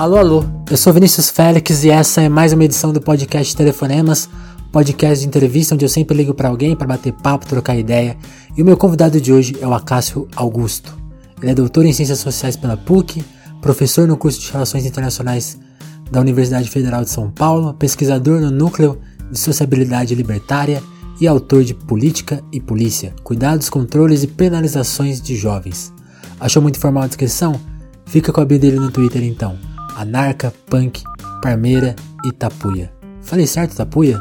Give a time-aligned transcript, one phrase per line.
[0.00, 4.30] Alô, alô, eu sou Vinícius Félix e essa é mais uma edição do podcast Telefonemas,
[4.72, 8.16] podcast de entrevista onde eu sempre ligo para alguém para bater papo, trocar ideia.
[8.56, 10.96] E o meu convidado de hoje é o Acácio Augusto.
[11.42, 13.22] Ele é doutor em Ciências Sociais pela PUC,
[13.60, 15.58] professor no curso de Relações Internacionais
[16.10, 18.98] da Universidade Federal de São Paulo, pesquisador no Núcleo
[19.30, 20.82] de Sociabilidade Libertária
[21.20, 25.92] e autor de Política e Polícia, Cuidados, Controles e Penalizações de Jovens.
[26.40, 27.60] Achou muito formal a descrição?
[28.06, 29.69] Fica com a bio dele no Twitter então.
[30.00, 31.02] Anarca, Punk,
[31.42, 32.90] Parmeira e Tapuia.
[33.20, 34.18] Falei certo, Tapuia?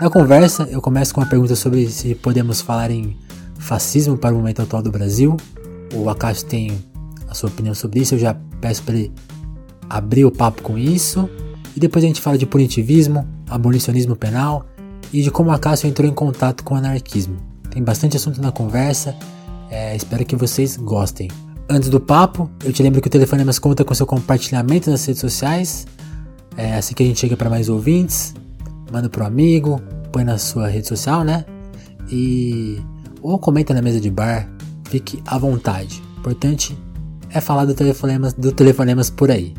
[0.00, 3.16] Na conversa, eu começo com uma pergunta sobre se podemos falar em
[3.56, 5.36] fascismo para o momento atual do Brasil.
[5.94, 6.76] O Akash tem
[7.28, 9.12] a sua opinião sobre isso, eu já peço para ele
[9.88, 11.30] abrir o papo com isso.
[11.76, 14.66] E depois a gente fala de punitivismo, abolicionismo penal
[15.12, 17.36] e de como a Cássio entrou em contato com o anarquismo.
[17.70, 19.14] Tem bastante assunto na conversa,
[19.70, 21.30] é, espero que vocês gostem.
[21.68, 25.20] Antes do papo, eu te lembro que o Telefonemas conta com seu compartilhamento nas redes
[25.20, 25.84] sociais.
[26.56, 28.34] É assim que a gente chega para mais ouvintes.
[28.92, 31.44] Manda pro amigo, põe na sua rede social, né?
[32.08, 32.80] E
[33.20, 34.48] ou comenta na mesa de bar,
[34.84, 36.00] fique à vontade.
[36.18, 36.78] Importante
[37.30, 39.52] é falar do Telefonemas, do Telefonemas por aí.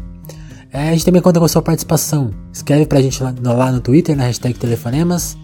[0.72, 2.32] É, a gente também conta com a sua participação.
[2.54, 5.38] Escreve pra gente lá, lá no Twitter, na hashtag Telefonemas,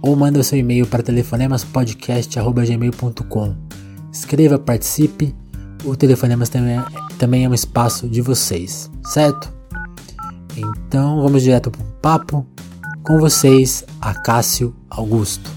[0.00, 3.54] ou manda o seu e-mail para telefonemaspodcast.gmail.com.
[4.12, 5.34] Escreva, participe.
[5.86, 6.84] O Telefonemas também é,
[7.16, 9.54] também é um espaço de vocês, certo?
[10.56, 12.44] Então vamos direto pro papo.
[13.04, 15.48] Com vocês, Acácio Augusto.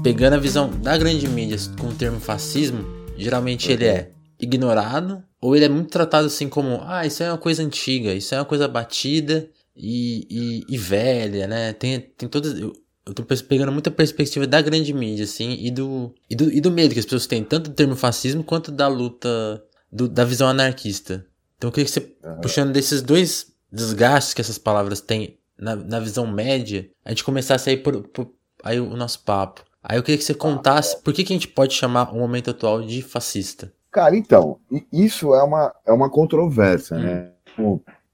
[0.00, 2.84] Pegando a visão da grande mídia com o termo fascismo,
[3.16, 7.38] geralmente ele é ignorado ou ele é muito tratado assim como ah isso é uma
[7.38, 12.60] coisa antiga isso é uma coisa batida e, e, e velha né tem, tem todas
[13.06, 16.70] eu, tô pegando muita perspectiva da grande mídia assim e do, e do e do
[16.70, 20.48] medo que as pessoas têm tanto do termo fascismo quanto da luta do, da visão
[20.48, 21.26] anarquista
[21.56, 22.40] então eu queria que você uhum.
[22.40, 27.70] puxando desses dois desgastes que essas palavras têm na, na visão média a gente começasse
[27.70, 31.24] aí por, por aí o nosso papo Aí eu queria que você contasse por que,
[31.24, 33.72] que a gente pode chamar o momento atual de fascista.
[33.90, 34.58] Cara, então,
[34.92, 37.00] isso é uma, é uma controvérsia, hum.
[37.00, 37.32] né?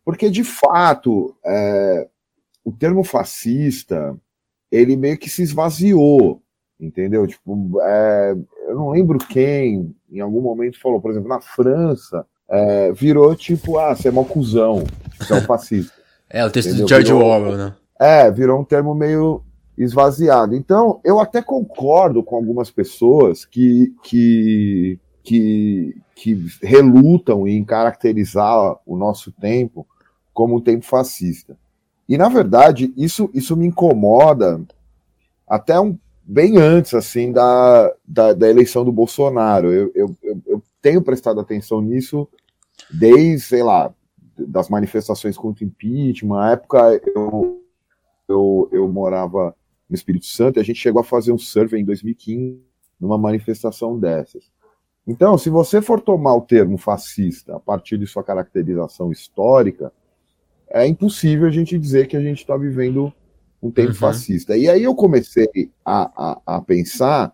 [0.04, 2.09] Porque, de fato, é,
[2.65, 4.16] o termo fascista,
[4.71, 6.43] ele meio que se esvaziou,
[6.79, 7.27] entendeu?
[7.27, 8.37] Tipo, é,
[8.69, 13.78] eu não lembro quem, em algum momento, falou, por exemplo, na França, é, virou tipo,
[13.78, 14.84] ah, você é mó cuzão,
[15.19, 15.93] você é um fascista.
[16.28, 16.87] é, o texto entendeu?
[16.87, 17.75] do George virou, Orwell, né?
[18.01, 19.43] É, virou um termo meio
[19.77, 20.55] esvaziado.
[20.55, 28.97] Então, eu até concordo com algumas pessoas que, que, que, que relutam em caracterizar o
[28.97, 29.87] nosso tempo
[30.33, 31.57] como um tempo fascista.
[32.09, 34.61] E, na verdade, isso, isso me incomoda
[35.47, 39.73] até um, bem antes assim da, da, da eleição do Bolsonaro.
[39.73, 42.29] Eu, eu, eu tenho prestado atenção nisso
[42.91, 43.93] desde, sei lá,
[44.39, 46.37] das manifestações contra o impeachment.
[46.37, 47.63] Na época, eu,
[48.29, 49.55] eu, eu morava
[49.89, 52.61] no Espírito Santo, e a gente chegou a fazer um survey em 2015,
[53.01, 54.51] numa manifestação dessas.
[55.07, 59.91] Então, se você for tomar o termo fascista a partir de sua caracterização histórica,
[60.71, 63.12] é impossível a gente dizer que a gente está vivendo
[63.62, 63.95] um tempo uhum.
[63.95, 64.56] fascista.
[64.56, 67.33] E aí eu comecei a, a, a, pensar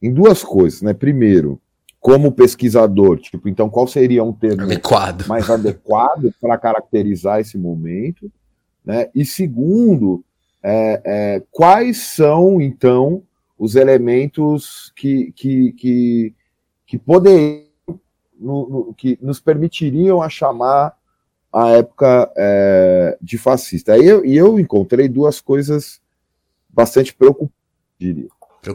[0.00, 0.94] em duas coisas, né?
[0.94, 1.60] Primeiro,
[2.00, 5.26] como pesquisador, tipo, então qual seria um termo adequado.
[5.26, 8.30] mais adequado para caracterizar esse momento,
[8.84, 9.10] né?
[9.14, 10.24] E segundo,
[10.62, 13.22] é, é, quais são, então,
[13.58, 16.34] os elementos que, que, que,
[16.86, 17.66] que poderiam,
[18.38, 20.97] no, no, que nos permitiriam a chamar
[21.52, 23.96] a época é, de fascista.
[23.96, 26.00] E eu, e eu encontrei duas coisas
[26.68, 27.56] bastante preocupantes,
[27.98, 28.28] diria.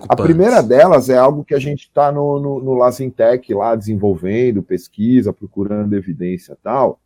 [0.10, 4.64] A primeira delas é algo que a gente está no, no, no Lazintec lá desenvolvendo,
[4.64, 7.00] pesquisa, procurando evidência tal,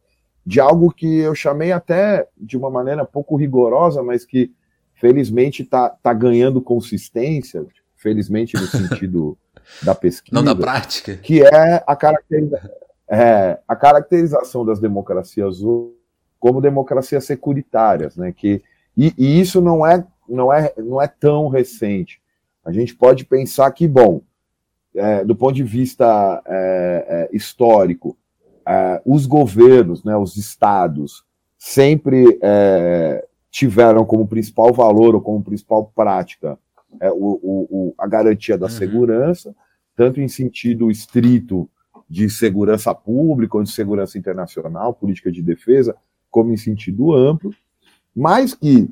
[0.45, 4.53] de algo que eu chamei até de uma maneira pouco rigorosa, mas que
[4.93, 7.65] felizmente está tá ganhando consistência,
[7.95, 9.37] felizmente no sentido
[9.83, 10.33] da pesquisa.
[10.33, 11.15] Não da prática.
[11.17, 12.61] Que é a, caracteriza
[13.09, 15.59] é, a caracterização das democracias
[16.39, 18.31] como democracias securitárias, né?
[18.31, 18.61] Que,
[18.95, 22.21] e, e, isso não é, não, é, não é tão recente.
[22.63, 24.21] A gente pode pensar que, bom,
[24.93, 28.17] é, do ponto de vista é, é histórico,
[28.65, 31.23] é, os governos, né, os estados,
[31.57, 36.57] sempre é, tiveram como principal valor ou como principal prática
[37.13, 38.71] o, o, a garantia da uhum.
[38.71, 39.55] segurança,
[39.95, 41.69] tanto em sentido estrito
[42.09, 45.95] de segurança pública ou de segurança internacional, política de defesa,
[46.29, 47.53] como em sentido amplo,
[48.15, 48.89] mas que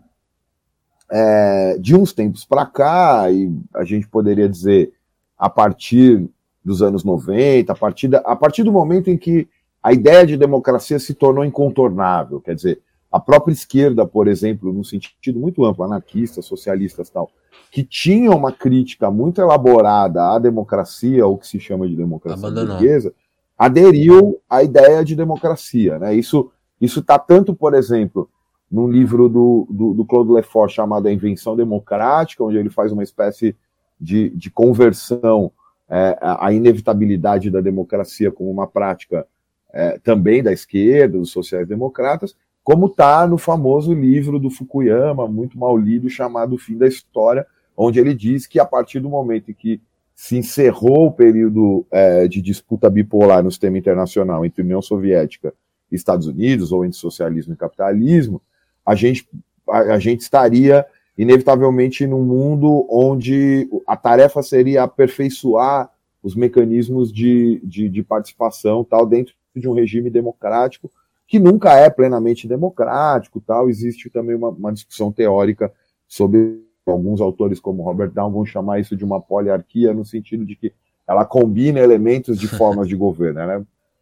[1.09, 4.93] é, de uns tempos para cá, e a gente poderia dizer
[5.37, 6.27] a partir
[6.63, 9.47] dos anos 90, a partir, da, a partir do momento em que
[9.81, 12.81] a ideia de democracia se tornou incontornável, quer dizer,
[13.15, 17.31] a própria esquerda, por exemplo, num sentido muito amplo, anarquistas, socialistas tal,
[17.71, 22.75] que tinha uma crítica muito elaborada à democracia, ou que se chama de democracia Abandonou.
[22.75, 23.13] burguesa,
[23.57, 25.97] aderiu à ideia de democracia.
[25.97, 26.13] Né?
[26.13, 26.51] Isso
[26.81, 28.29] está tanto, por exemplo,
[28.69, 33.03] num livro do, do, do Claude Lefort chamado A Invenção Democrática, onde ele faz uma
[33.03, 33.55] espécie
[33.97, 35.53] de, de conversão
[35.87, 39.25] é, à inevitabilidade da democracia como uma prática
[39.71, 42.35] é, também da esquerda, dos sociais-democratas,
[42.65, 47.45] como está no famoso livro do Fukuyama, muito mal lido, chamado O Fim da História,
[47.77, 49.79] onde ele diz que a partir do momento em que
[50.15, 55.53] se encerrou o período é, de disputa bipolar no sistema internacional entre União Soviética
[55.91, 58.41] e Estados Unidos, ou entre socialismo e capitalismo,
[58.83, 59.29] a gente,
[59.69, 65.91] a, a gente estaria inevitavelmente num mundo onde a tarefa seria aperfeiçoar
[66.23, 70.89] os mecanismos de, de, de participação tal dentro de um regime democrático
[71.27, 73.69] que nunca é plenamente democrático, tal.
[73.69, 75.71] Existe também uma, uma discussão teórica
[76.07, 80.55] sobre alguns autores como Robert Down vão chamar isso de uma poliarquia no sentido de
[80.55, 80.71] que
[81.07, 83.57] ela combina elementos de formas de governo, ela é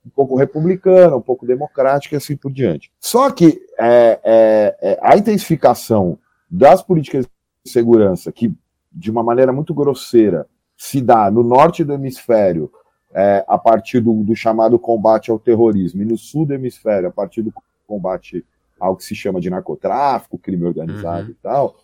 [0.06, 2.92] um pouco republicana, um pouco democrática e assim por diante.
[3.00, 6.18] Só que é, é, é, a intensificação
[6.50, 7.26] das políticas
[7.64, 8.54] de segurança, que
[8.92, 10.46] de uma maneira muito grosseira
[10.78, 12.70] se dá no norte do hemisfério
[13.14, 17.12] é, a partir do, do, chamado combate ao terrorismo, e no sul do hemisfério, a
[17.12, 17.54] partir do
[17.88, 18.44] combate
[18.80, 21.32] ao que se chama de narcotráfico, crime organizado uhum.
[21.32, 21.76] e tal,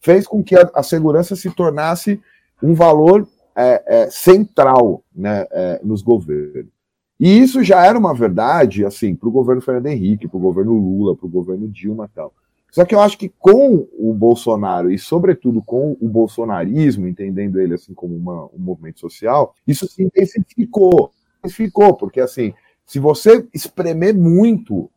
[0.00, 2.20] fez com que a, a, segurança se tornasse
[2.62, 6.70] um valor é, é, central né, é, nos governos.
[7.18, 10.74] E isso já era uma verdade, assim, para o governo Fernando Henrique, para o governo
[10.74, 12.32] Lula, para o governo Dilma e tal.
[12.76, 17.72] Só que eu acho que com o Bolsonaro e, sobretudo, com o bolsonarismo, entendendo ele
[17.72, 21.10] assim como uma, um movimento social, isso se intensificou.
[21.38, 22.52] Intensificou, porque assim,
[22.84, 24.90] se você espremer muito o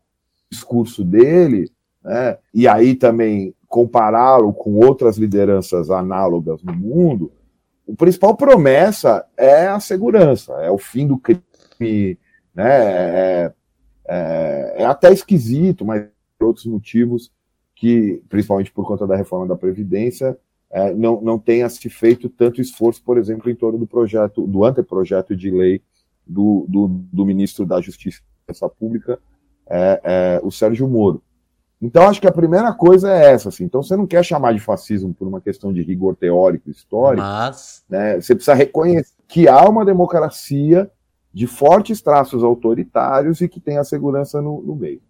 [0.52, 1.72] discurso dele,
[2.04, 7.32] né, e aí também compará-lo com outras lideranças análogas no mundo,
[7.90, 12.20] a principal promessa é a segurança, é o fim do crime,
[12.54, 13.54] né, é,
[14.06, 16.06] é, é até esquisito, mas
[16.38, 17.32] por outros motivos
[17.80, 20.38] que, principalmente por conta da reforma da Previdência,
[20.70, 24.66] é, não, não tenha se feito tanto esforço, por exemplo, em torno do projeto, do
[24.66, 25.82] anteprojeto de lei
[26.28, 28.22] do, do, do ministro da Justiça
[28.78, 29.18] Pública,
[29.66, 31.24] é, é, o Sérgio Moro.
[31.82, 33.48] Então, acho que a primeira coisa é essa.
[33.48, 33.64] Assim.
[33.64, 37.26] Então, você não quer chamar de fascismo por uma questão de rigor teórico, histórico.
[37.26, 37.86] Mas...
[37.88, 38.20] Né?
[38.20, 40.92] Você precisa reconhecer que há uma democracia
[41.34, 45.02] de fortes traços autoritários e que tem a segurança no, no meio.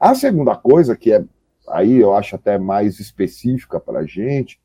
[0.00, 1.22] A segunda coisa, que é
[1.68, 4.60] aí eu acho até mais específica para a gente,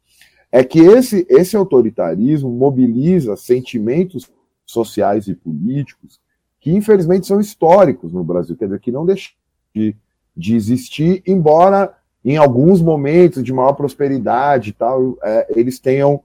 [0.52, 4.30] é que esse, esse autoritarismo mobiliza sentimentos
[4.66, 6.20] sociais e políticos
[6.60, 9.34] que, infelizmente, são históricos no Brasil, quer dizer, que não deixam
[9.74, 9.96] de,
[10.36, 16.22] de existir, embora em alguns momentos de maior prosperidade e tal, é, eles tenham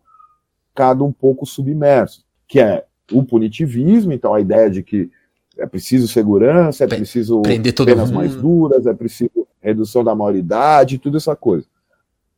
[0.69, 5.11] ficado um pouco submersos, que é o punitivismo, então a ideia de que
[5.58, 11.35] é preciso segurança, é preciso penas mais duras, é preciso redução da maioridade, tudo essa
[11.35, 11.67] coisa.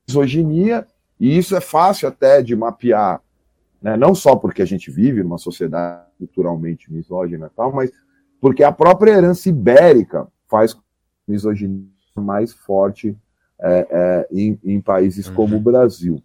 [0.07, 0.87] Misoginia,
[1.21, 3.21] e isso é fácil até de mapear,
[3.83, 3.97] né?
[3.97, 7.91] não só porque a gente vive numa sociedade culturalmente misógina e tal, mas
[8.41, 10.77] porque a própria herança ibérica faz
[11.27, 13.17] misoginia mais forte
[13.61, 15.35] é, é, em, em, países uhum.
[15.35, 16.23] como o Brasil.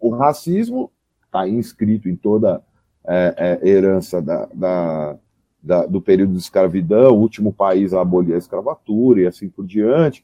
[0.00, 0.90] O racismo
[1.24, 2.62] está inscrito em toda
[3.06, 5.16] é, é, herança da, da,
[5.64, 9.64] da, do período de escravidão, o último país a abolir a escravatura e assim por
[9.66, 10.22] diante,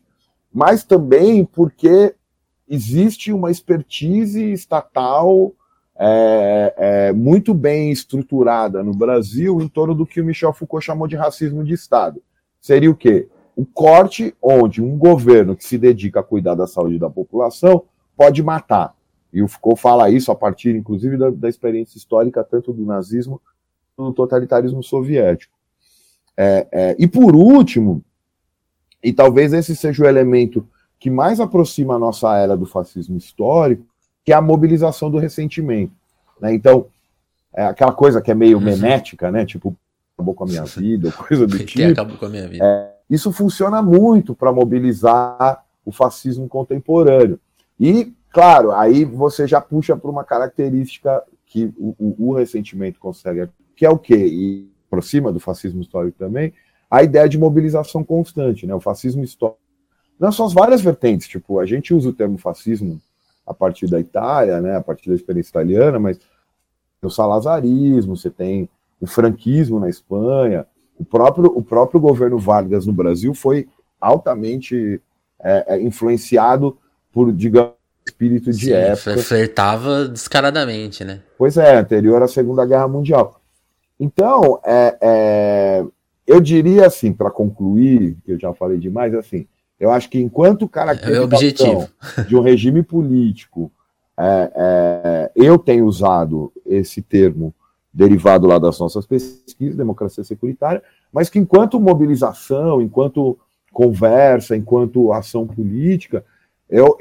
[0.53, 2.15] mas também porque
[2.69, 5.53] existe uma expertise estatal
[5.99, 11.09] é, é, muito bem estruturada no Brasil em torno do que o Michel Foucault chamou
[11.09, 12.23] de racismo de Estado.
[12.61, 13.29] Seria o quê?
[13.57, 17.85] O corte onde um governo que se dedica a cuidar da saúde da população
[18.17, 18.95] pode matar.
[19.33, 23.41] E o Foucault fala isso a partir, inclusive, da, da experiência histórica tanto do nazismo
[24.01, 25.53] no totalitarismo soviético.
[26.37, 28.03] É, é, e por último,
[29.03, 30.67] e talvez esse seja o elemento
[30.99, 33.87] que mais aproxima a nossa era do fascismo histórico,
[34.25, 35.93] que é a mobilização do ressentimento.
[36.41, 36.55] Né?
[36.55, 36.87] Então,
[37.53, 38.65] é aquela coisa que é meio uhum.
[38.65, 39.45] memética, né?
[39.45, 39.77] Tipo,
[40.15, 41.73] acabou com a minha vida, coisa do tipo.
[41.73, 42.65] Que acabou com a minha vida.
[42.65, 47.41] É, isso funciona muito para mobilizar o fascismo contemporâneo.
[47.79, 53.41] E, claro, aí você já puxa para uma característica que o, o, o ressentimento consegue
[53.81, 54.27] que é o quê?
[54.27, 56.53] E aproxima do fascismo histórico também,
[56.91, 58.75] a ideia de mobilização constante, né?
[58.75, 59.59] O fascismo histórico.
[60.19, 63.01] Nas suas várias vertentes, tipo, a gente usa o termo fascismo
[63.47, 66.21] a partir da Itália, né, a partir da experiência italiana, mas
[67.01, 68.69] o salazarismo, você tem
[69.01, 70.67] o franquismo na Espanha,
[70.99, 73.67] o próprio, o próprio governo Vargas no Brasil foi
[73.99, 75.01] altamente
[75.43, 76.77] é, é, influenciado
[77.11, 77.73] por, digamos,
[78.07, 79.17] espírito de Sim, época.
[79.23, 81.23] Flertava descaradamente, né?
[81.39, 83.40] Pois é, anterior à Segunda Guerra Mundial.
[84.01, 85.85] Então, é, é
[86.31, 89.49] eu diria assim, para concluir, que eu já falei demais, assim,
[89.81, 93.73] eu acho que enquanto caracterização é de um regime político,
[94.17, 97.53] é, é, eu tenho usado esse termo
[97.93, 103.37] derivado lá das nossas pesquisas, democracia securitária, mas que enquanto mobilização, enquanto
[103.73, 106.25] conversa, enquanto ação política,
[106.69, 106.97] eu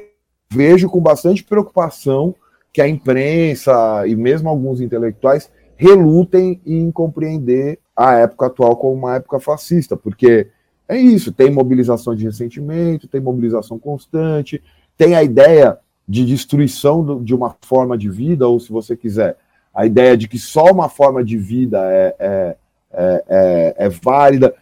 [0.49, 2.33] vejo com bastante preocupação
[2.73, 9.15] que a imprensa e mesmo alguns intelectuais relutem em compreender a época atual como uma
[9.15, 10.47] época fascista, porque
[10.89, 14.61] é isso, tem mobilização de ressentimento, tem mobilização constante,
[14.97, 19.37] tem a ideia de destruição de uma forma de vida, ou se você quiser,
[19.73, 22.57] a ideia de que só uma forma de vida é, é,
[22.91, 24.53] é, é, é válida,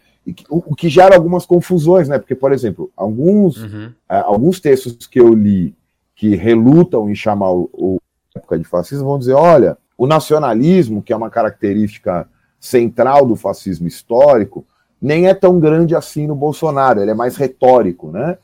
[0.47, 2.19] o, que gera algumas confusões, né?
[2.19, 3.91] Porque, por exemplo, alguns, uhum.
[4.07, 5.73] É, alguns textos que eu li
[6.13, 7.97] que relutam em chamar o, o
[8.35, 13.87] época de fascismo vão dizer: olha, o nacionalismo, que é uma característica central do fascismo
[13.87, 14.65] histórico,
[15.01, 18.37] nem é tão grande assim no Bolsonaro, ele é mais retórico, né?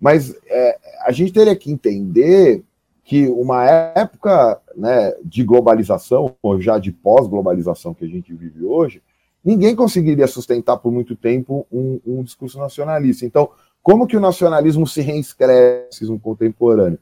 [0.00, 2.64] Mas é, a gente teria que entender
[3.04, 9.02] que uma época né, de globalização, ou já de pós-globalização que a gente vive hoje,
[9.44, 13.26] ninguém conseguiria sustentar por muito tempo um, um, discurso nacionalista.
[13.26, 13.50] Então,
[13.82, 16.98] como que o nacionalismo se reinscreve no contemporâneo?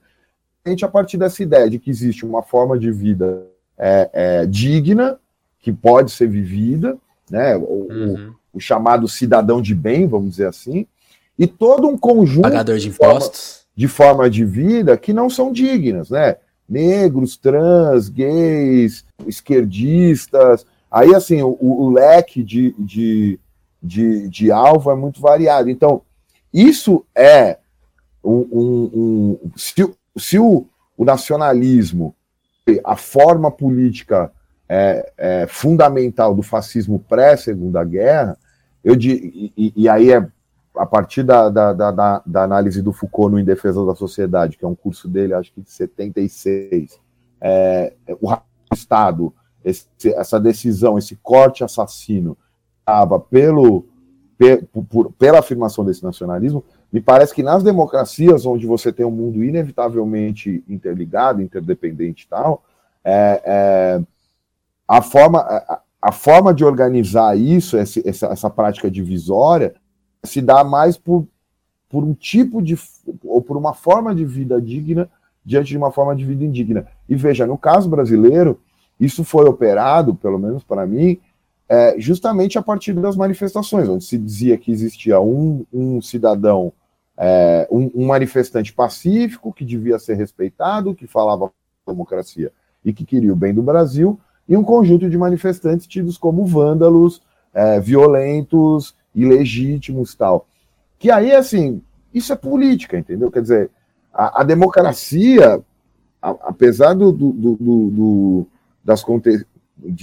[0.65, 3.47] A gente, a partir dessa ideia de que existe uma forma de vida
[3.79, 5.19] é, é, digna,
[5.61, 6.97] que pode ser vivida,
[7.31, 8.33] né, o, uhum.
[8.53, 10.87] o, o, chamado cidadão de bem, vamos dizer assim,
[11.39, 13.67] e todo um conjunto Pagador de impostos.
[13.77, 16.37] de forma de vida que não são dignas, né?
[16.69, 23.39] Negros, trans, gays, esquerdistas, Aí, assim, o, o leque de, de,
[23.83, 25.69] de, de, alvo é muito variado.
[25.69, 26.03] Então,
[26.53, 27.59] isso é
[28.25, 28.47] um.
[28.51, 29.75] um, um se,
[30.17, 30.67] se o,
[30.97, 32.15] o, nacionalismo,
[32.85, 34.31] a forma política
[34.69, 38.37] é, é fundamental do fascismo pré-segunda guerra,
[38.85, 40.27] eu e, e, aí é
[40.77, 44.65] a partir da, da, da, da, análise do Foucault no Em Defesa da Sociedade, que
[44.65, 46.99] é um curso dele, acho que de 76,
[47.41, 48.33] é, o
[48.73, 49.35] Estado
[49.65, 52.37] esse, essa decisão, esse corte assassino,
[52.81, 53.87] estava pelo,
[54.89, 59.45] por, pela afirmação desse nacionalismo, me parece que nas democracias, onde você tem um mundo
[59.45, 62.65] inevitavelmente interligado, interdependente e tal,
[63.05, 64.01] é, é,
[64.87, 69.75] a, forma, a, a, forma de organizar isso, essa, essa, prática divisória,
[70.25, 71.27] se dá mais por,
[71.89, 72.79] por um tipo de.
[73.25, 75.11] ou por uma forma de vida digna
[75.45, 76.87] diante de uma forma de vida indigna.
[77.09, 78.61] E veja, no caso brasileiro,
[78.99, 81.21] isso foi operado, pelo menos para mim,
[81.69, 86.73] é, justamente a partir das manifestações, onde se dizia que existia um, um cidadão,
[87.17, 91.53] é, um, um, manifestante pacífico, que devia ser respeitado, que falava
[91.87, 92.51] democracia
[92.85, 97.21] e que queria o bem do Brasil, e um conjunto de manifestantes tidos como vândalos,
[97.53, 100.47] é, violentos, ilegítimos tal.
[100.99, 101.83] Que aí, assim,
[102.15, 103.31] isso é política, entendeu?
[103.31, 103.71] Quer dizer,
[104.13, 105.61] a, a democracia,
[106.23, 108.47] a, apesar do, do, do, do
[108.83, 109.05] das,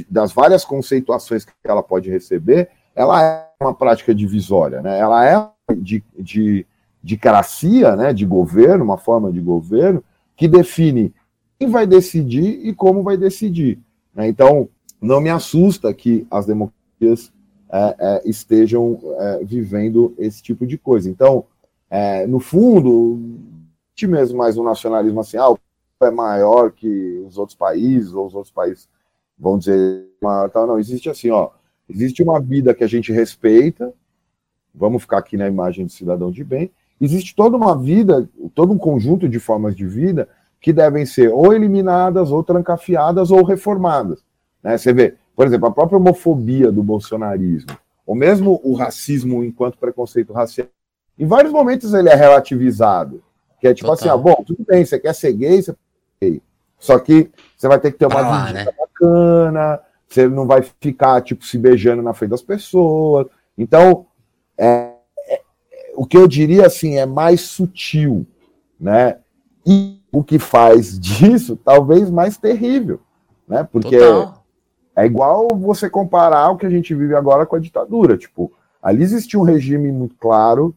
[0.09, 4.97] das várias conceituações que ela pode receber, ela é uma prática divisória, né?
[4.97, 6.65] ela é de, de,
[7.03, 8.13] de cracia, né?
[8.13, 10.03] de governo, uma forma de governo,
[10.35, 11.13] que define
[11.59, 13.79] quem vai decidir e como vai decidir.
[14.13, 14.27] Né?
[14.27, 14.69] Então,
[15.01, 17.31] não me assusta que as democracias
[17.69, 21.09] é, é, estejam é, vivendo esse tipo de coisa.
[21.09, 21.45] Então,
[21.89, 23.19] é, no fundo,
[24.07, 25.53] mesmo mais um nacionalismo assim, ah,
[26.01, 28.87] é maior que os outros países, ou os outros países
[29.37, 30.05] vão dizer
[30.51, 30.67] tal.
[30.67, 31.49] não, existe assim, ó,
[31.89, 33.93] existe uma vida que a gente respeita,
[34.73, 38.77] vamos ficar aqui na imagem de cidadão de bem, existe toda uma vida, todo um
[38.77, 40.27] conjunto de formas de vida
[40.59, 44.23] que devem ser ou eliminadas, ou trancafiadas, ou reformadas.
[44.63, 44.77] Né?
[44.77, 50.33] Você vê, por exemplo, a própria homofobia do bolsonarismo, ou mesmo o racismo enquanto preconceito
[50.33, 50.67] racial,
[51.17, 53.23] em vários momentos ele é relativizado.
[53.59, 53.93] Que é tipo Total.
[53.93, 55.75] assim, ah, bom, tudo bem, você quer ser gay, você
[56.21, 56.41] gay.
[56.77, 58.65] Só que você vai ter que ter uma ah, vida né?
[58.95, 63.27] Bacana, você não vai ficar, tipo, se beijando na frente das pessoas.
[63.57, 64.05] Então,
[64.57, 64.93] é,
[65.27, 65.41] é,
[65.95, 68.25] o que eu diria, assim, é mais sutil,
[68.79, 69.19] né?
[69.65, 72.99] E o que faz disso, talvez, mais terrível,
[73.47, 73.63] né?
[73.63, 74.45] Porque Total.
[74.95, 78.17] é igual você comparar o que a gente vive agora com a ditadura.
[78.17, 80.75] Tipo, ali existia um regime muito claro,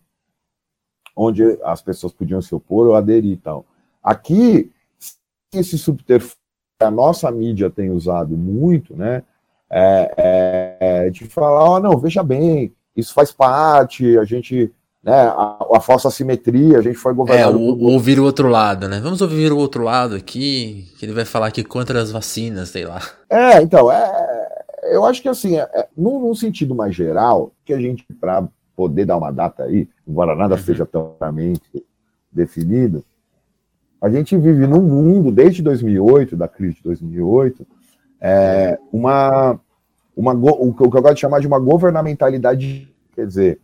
[1.14, 3.66] onde as pessoas podiam se opor ou aderir e tal.
[4.02, 4.70] Aqui,
[5.52, 6.47] esse subterfúgio
[6.80, 9.22] a nossa mídia tem usado muito, né?
[9.70, 15.12] é, é, de falar, ó, oh, não, veja bem, isso faz parte, a gente, né,
[15.12, 17.58] a, a falsa simetria, a gente foi governado.
[17.58, 18.98] É, o, ouvir o outro lado, né?
[19.00, 22.86] Vamos ouvir o outro lado aqui, que ele vai falar aqui contra as vacinas, sei
[22.86, 23.00] lá.
[23.28, 27.74] É, então, é, eu acho que assim, é, é num, num, sentido mais geral, que
[27.74, 30.62] a gente, para poder dar uma data aí, embora nada uhum.
[30.62, 31.84] seja tão claramente
[32.32, 33.04] definido,
[34.00, 37.66] a gente vive num mundo, desde 2008, da crise de 2008,
[38.20, 39.58] é, uma,
[40.16, 43.60] uma, o que eu gosto de chamar de uma governamentalidade, quer dizer,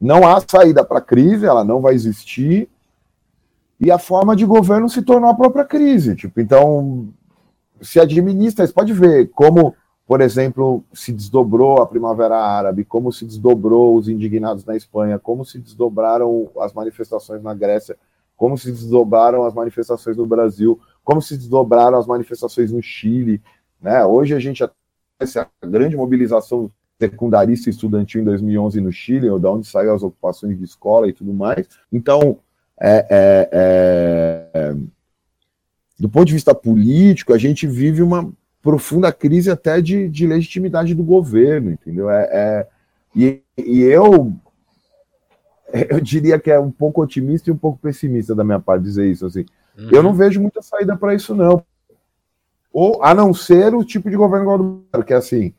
[0.00, 2.68] não há saída para a crise, ela não vai existir,
[3.80, 6.16] e a forma de governo se tornou a própria crise.
[6.16, 7.08] Tipo, então,
[7.80, 9.74] se administra, você pode ver como,
[10.06, 15.44] por exemplo, se desdobrou a Primavera Árabe, como se desdobrou os indignados na Espanha, como
[15.44, 17.96] se desdobraram as manifestações na Grécia,
[18.38, 23.42] como se desdobraram as manifestações no Brasil, como se desdobraram as manifestações no Chile.
[23.82, 24.02] Né?
[24.06, 24.64] Hoje a gente
[25.20, 30.64] essa grande mobilização secundarista estudantil em 2011 no Chile, da onde saíram as ocupações de
[30.64, 31.68] escola e tudo mais.
[31.92, 32.38] Então,
[32.80, 34.76] é, é, é,
[35.98, 38.30] do ponto de vista político, a gente vive uma
[38.62, 42.08] profunda crise até de, de legitimidade do governo, entendeu?
[42.08, 42.66] É, é
[43.16, 44.32] e, e eu
[45.90, 49.10] eu diria que é um pouco otimista e um pouco pessimista da minha parte dizer
[49.10, 49.26] isso.
[49.26, 49.44] Assim.
[49.78, 49.90] Uhum.
[49.92, 51.62] Eu não vejo muita saída para isso, não.
[52.72, 55.54] Ou a não ser o tipo de governo igual do Bolsonaro, que é assim: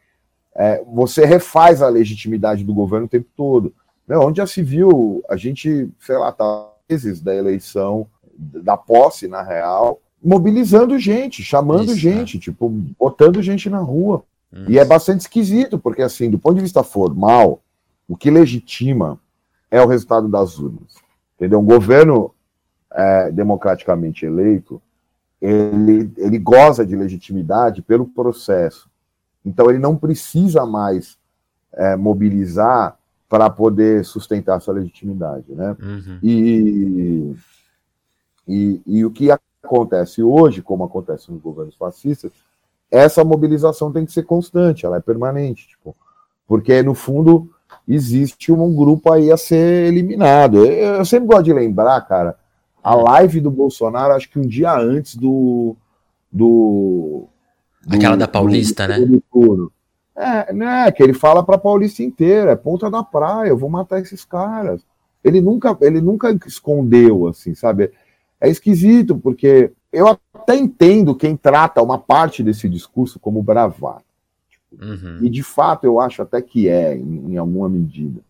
[0.55, 3.73] é, você refaz a legitimidade do governo o tempo todo.
[4.09, 9.43] Onde já se viu, a gente, sei lá, tá meses da eleição, da posse, na
[9.43, 12.39] real, mobilizando gente, chamando isso, gente, é.
[12.39, 14.23] tipo, botando gente na rua.
[14.51, 14.71] Isso.
[14.71, 17.61] E é bastante esquisito, porque assim, do ponto de vista formal,
[18.07, 19.19] o que legitima
[19.71, 20.95] é o resultado das urnas.
[21.35, 21.59] Entendeu?
[21.59, 22.33] Um governo
[22.91, 24.81] é, democraticamente eleito,
[25.41, 28.89] ele, ele goza de legitimidade pelo processo.
[29.45, 31.17] Então, ele não precisa mais
[31.71, 32.97] é, mobilizar
[33.29, 35.53] para poder sustentar sua legitimidade.
[35.53, 35.77] Né?
[35.81, 36.19] Uhum.
[36.21, 37.35] E,
[38.47, 39.29] e, e o que
[39.63, 42.31] acontece hoje, como acontece nos governos fascistas,
[42.91, 45.67] essa mobilização tem que ser constante, ela é permanente.
[45.67, 45.95] Tipo,
[46.47, 47.49] porque, no fundo,
[47.95, 50.65] existe um grupo aí a ser eliminado.
[50.65, 52.37] Eu, eu sempre gosto de lembrar, cara,
[52.83, 55.75] a live do Bolsonaro, acho que um dia antes do.
[56.31, 57.25] do,
[57.85, 58.99] do Aquela da Paulista, do, né?
[58.99, 59.71] Do
[60.15, 60.91] é, né?
[60.91, 64.81] Que ele fala pra Paulista inteira, é ponta da praia, eu vou matar esses caras.
[65.23, 67.91] Ele nunca, ele nunca escondeu, assim, sabe?
[68.39, 74.08] É esquisito, porque eu até entendo quem trata uma parte desse discurso como bravata.
[74.71, 75.19] Uhum.
[75.21, 78.21] E de fato eu acho até que é, em, em alguma medida.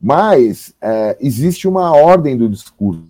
[0.00, 3.08] Mas é, existe uma ordem do discurso,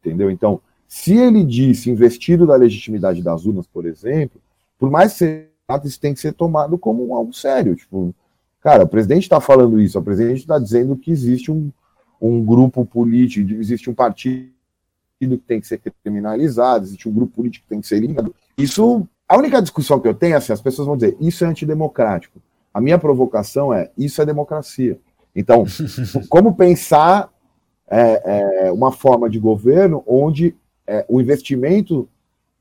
[0.00, 0.30] entendeu?
[0.30, 4.40] Então, se ele disse investido da legitimidade das urnas, por exemplo,
[4.78, 5.48] por mais que
[5.84, 7.74] isso tem que ser tomado como algo sério.
[7.74, 8.14] Tipo,
[8.60, 11.70] cara, o presidente está falando isso, o presidente está dizendo que existe um,
[12.20, 14.50] um grupo político, existe um partido
[15.18, 18.34] que tem que ser criminalizado, existe um grupo político que tem que ser eliminado.
[18.56, 21.48] Isso a única discussão que eu tenho é assim: as pessoas vão dizer, isso é
[21.48, 22.40] antidemocrático.
[22.72, 24.98] A minha provocação é, isso é democracia.
[25.34, 25.64] Então,
[26.30, 27.28] como pensar
[27.88, 30.54] é, é, uma forma de governo onde
[30.86, 32.08] é, o investimento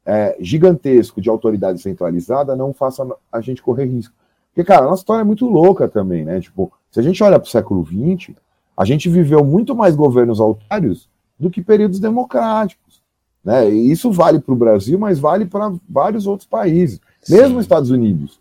[0.04, 4.16] é, gigantesco de autoridade centralizada não faça a gente correr risco?
[4.48, 6.42] Porque, cara, a nossa história é muito louca também, né?
[6.42, 8.36] Tipo, se a gente olha para o século XX,
[8.76, 11.08] a gente viveu muito mais governos autoritários
[11.40, 13.03] do que períodos democráticos.
[13.44, 13.70] Né?
[13.70, 17.36] E isso vale para o Brasil, mas vale para vários outros países, Sim.
[17.36, 18.40] mesmo os Estados Unidos,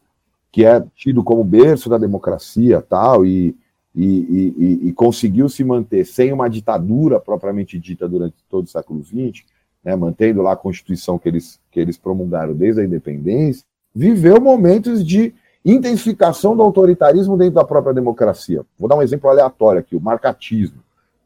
[0.50, 3.56] que é tido como berço da democracia tal, e,
[3.94, 9.02] e, e, e conseguiu se manter sem uma ditadura propriamente dita durante todo o século
[9.02, 9.44] XX,
[9.84, 15.04] né, mantendo lá a Constituição que eles, que eles promulgaram desde a independência, viveu momentos
[15.04, 15.34] de
[15.64, 18.64] intensificação do autoritarismo dentro da própria democracia.
[18.78, 20.78] Vou dar um exemplo aleatório aqui, o marcatismo.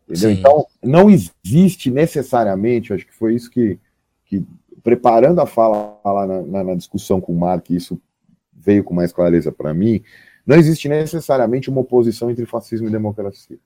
[0.08, 0.30] Entendeu?
[0.30, 3.78] Então, não existe necessariamente, acho que foi isso que,
[4.24, 4.44] que
[4.82, 8.00] preparando a fala lá na, na, na discussão com o Mark, isso
[8.54, 10.02] veio com mais clareza para mim,
[10.46, 13.58] não existe necessariamente uma oposição entre fascismo e democracia.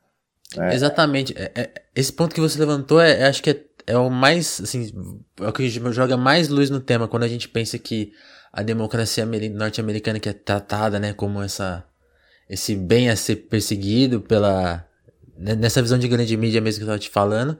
[0.57, 0.75] Né?
[0.75, 1.35] Exatamente.
[1.37, 4.61] É, é, esse ponto que você levantou, é, é, acho que é, é o mais,
[4.63, 4.91] assim,
[5.41, 8.13] é o que joga mais luz no tema, quando a gente pensa que
[8.53, 11.85] a democracia norte-americana que é tratada, né, como essa,
[12.49, 14.90] esse bem a ser perseguido pela
[15.41, 17.59] nessa visão de grande mídia mesmo que eu estava te falando,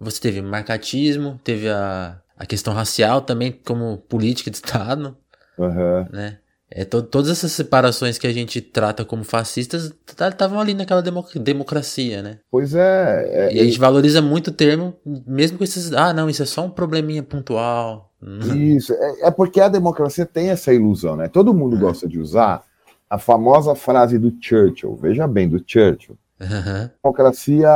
[0.00, 5.16] você teve marcatismo, teve a, a questão racial também como política de Estado,
[5.58, 6.06] uhum.
[6.10, 6.38] né?
[6.70, 11.34] É, to, todas essas separações que a gente trata como fascistas estavam ali naquela democ
[11.38, 12.40] democracia, né?
[12.50, 13.54] Pois é, é.
[13.54, 14.94] E a gente valoriza muito o termo,
[15.26, 15.92] mesmo com esses.
[15.94, 18.12] Ah, não, isso é só um probleminha pontual.
[18.56, 21.28] Isso, é, é porque a democracia tem essa ilusão, né?
[21.28, 21.78] Todo mundo é.
[21.78, 22.64] gosta de usar
[23.08, 26.18] a famosa frase do Churchill, veja bem, do Churchill.
[26.40, 26.90] Uhum.
[27.02, 27.68] Democracia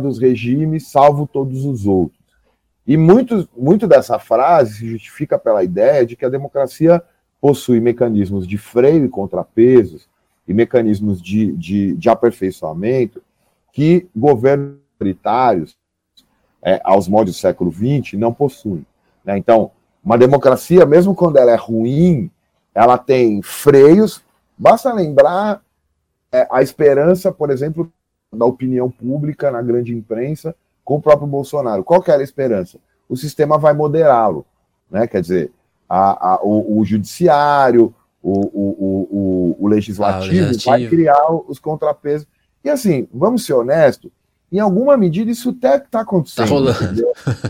[0.00, 2.18] dos regimes, salvo todos os outros.
[2.86, 7.02] E muito, muito dessa frase se justifica pela ideia de que a democracia
[7.40, 10.08] possui mecanismos de freio e contrapesos
[10.46, 13.22] e mecanismos de, de, de aperfeiçoamento
[13.72, 15.76] que governos autoritários,
[16.62, 18.86] é, aos moldes do século XX, não possuem.
[19.24, 19.36] Né?
[19.38, 19.70] Então,
[20.04, 22.30] uma democracia, mesmo quando ela é ruim,
[22.74, 24.22] ela tem freios.
[24.56, 25.62] Basta lembrar
[26.32, 27.92] é, a esperança, por exemplo,
[28.32, 31.84] da opinião pública na grande imprensa com o próprio Bolsonaro.
[31.84, 32.78] Qual que era a esperança?
[33.08, 34.46] O sistema vai moderá-lo.
[34.90, 35.06] Né?
[35.06, 35.52] Quer dizer,
[35.88, 42.26] a, a, o, o, judiciário, o, o, o legislativo, ah, legislativo vai criar os contrapesos.
[42.64, 44.10] E assim, vamos ser honestos,
[44.50, 46.46] em alguma medida isso até está acontecendo.
[46.46, 47.02] Tá rolando.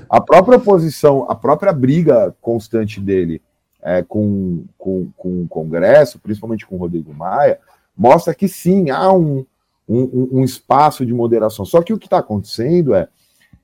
[0.08, 3.42] A própria oposição, a própria briga constante dele
[3.82, 7.58] é, com, com, com o Congresso, principalmente com o Rodrigo Maia,
[7.96, 9.44] mostra que sim, há um,
[9.88, 11.64] um, um espaço de moderação.
[11.64, 13.08] Só que o que está acontecendo é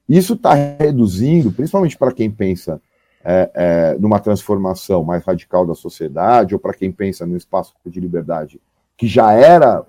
[0.09, 2.81] isso está reduzindo, principalmente para quem pensa
[3.23, 8.01] é, é, numa transformação mais radical da sociedade, ou para quem pensa no espaço de
[8.01, 8.61] liberdade
[8.97, 9.85] que já era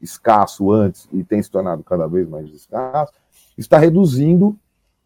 [0.00, 3.12] escasso antes e tem se tornado cada vez mais escasso,
[3.58, 4.56] está reduzindo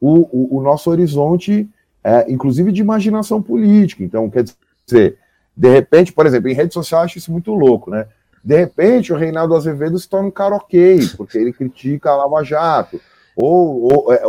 [0.00, 1.68] o, o, o nosso horizonte,
[2.04, 4.04] é, inclusive de imaginação política.
[4.04, 4.44] Então, quer
[4.86, 5.18] dizer,
[5.56, 8.06] de repente, por exemplo, em rede social eu acho isso muito louco, né?
[8.44, 12.42] De repente, o Reinaldo Azevedo se torna um cara ok, porque ele critica a Lava
[12.44, 13.00] Jato.
[13.36, 14.22] Ou, ou é,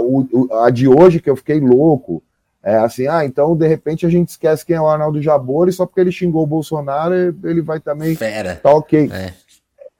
[0.65, 2.21] a de hoje, que eu fiquei louco,
[2.61, 5.73] é assim, ah, então de repente a gente esquece quem é o Arnaldo Jabor e
[5.73, 8.15] só porque ele xingou o Bolsonaro, ele vai também.
[8.15, 8.59] Fera.
[8.61, 9.09] Tá ok.
[9.11, 9.33] É.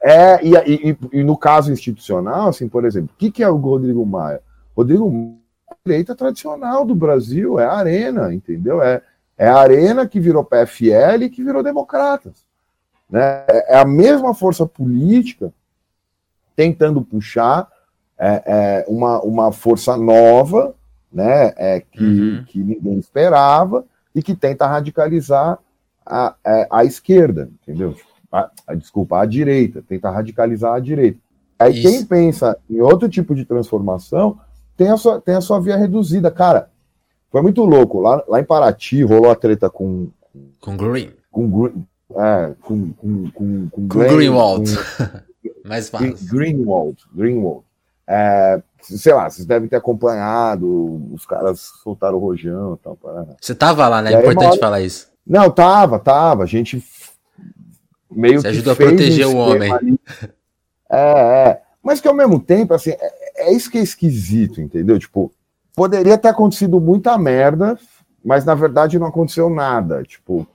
[0.01, 3.57] É, e, e, e, no caso institucional, assim, por exemplo, o que, que é o
[3.57, 4.41] Rodrigo Maia?
[4.75, 5.35] Rodrigo Maia
[5.69, 8.81] é a direita tradicional do Brasil, é a Arena, entendeu?
[8.81, 9.01] É,
[9.37, 12.45] é a Arena que virou PFL e que virou Democratas.
[13.09, 13.43] Né?
[13.47, 15.51] É, é a mesma força política
[16.55, 17.67] tentando puxar
[18.17, 20.75] é, é uma, uma força nova,
[21.11, 22.43] né, é, que, uhum.
[22.45, 25.57] que ninguém esperava e que tenta radicalizar
[26.05, 27.95] a, a, é, a esquerda, entendeu?
[28.31, 31.19] a, a, desculpa, a direita, tentar radicalizar a direita.
[31.57, 31.81] Aí Isso.
[31.81, 34.39] quem pensa em outro tipo de transformação
[34.77, 36.31] tem a sua, tem a sua via reduzida.
[36.31, 36.69] Cara,
[37.29, 37.99] foi muito louco.
[37.99, 40.09] Lá, lá em Paraty rolou a treta com.
[40.61, 41.11] Com Green.
[41.29, 41.83] Com
[42.15, 44.71] É, com, com, com, com, com Greenwald.
[45.65, 46.17] Mais fácil.
[46.29, 46.97] Greenwald.
[47.13, 47.63] Greenwald.
[48.07, 52.97] É, sei lá, vocês devem ter acompanhado, os caras soltaram o rojão e tal.
[53.39, 54.13] Você tava lá, né?
[54.13, 54.59] É importante hora...
[54.59, 55.09] falar isso.
[55.25, 56.43] Não, tava, tava.
[56.43, 56.83] A gente
[58.09, 59.71] meio Você que ajuda a proteger um o homem.
[59.71, 59.99] Ali.
[60.91, 61.61] É, é.
[61.83, 64.97] Mas que ao mesmo tempo, assim, é, é, isso que é esquisito, entendeu?
[64.97, 65.31] Tipo,
[65.75, 67.77] poderia ter acontecido muita merda,
[68.25, 70.01] mas na verdade não aconteceu nada.
[70.01, 70.47] Tipo,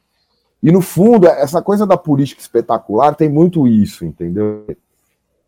[0.64, 4.64] e no fundo, essa coisa da política espetacular tem muito isso, entendeu?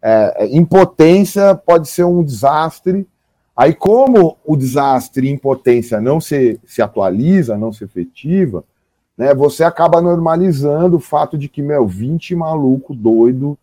[0.03, 3.09] É, é impotência pode ser um desastre.
[3.57, 8.63] Aí, como o desastre e impotência não se, se atualiza, não se efetiva,
[9.17, 13.59] né, você acaba normalizando o fato de que, meu, 20 maluco doido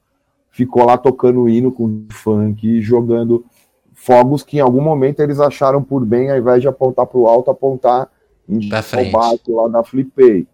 [0.49, 3.45] ficou lá tocando hino com funk e jogando
[3.93, 7.27] fogos que em algum momento eles acharam por bem, ao invés de apontar para o
[7.27, 8.09] alto, apontar
[8.49, 10.47] em baixo lá da Flipei.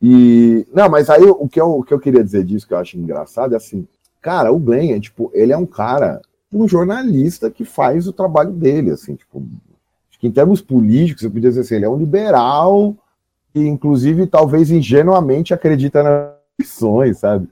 [0.00, 2.78] E não, mas aí o que, eu, o que eu queria dizer disso que eu
[2.78, 3.86] acho engraçado é assim,
[4.20, 6.20] cara, o Glenn é tipo, ele é um cara,
[6.52, 9.44] um jornalista que faz o trabalho dele, assim, tipo,
[10.08, 12.96] acho que em termos políticos, eu podia dizer assim, ele é um liberal
[13.52, 17.48] que, inclusive, talvez ingenuamente acredita nas eleições, sabe?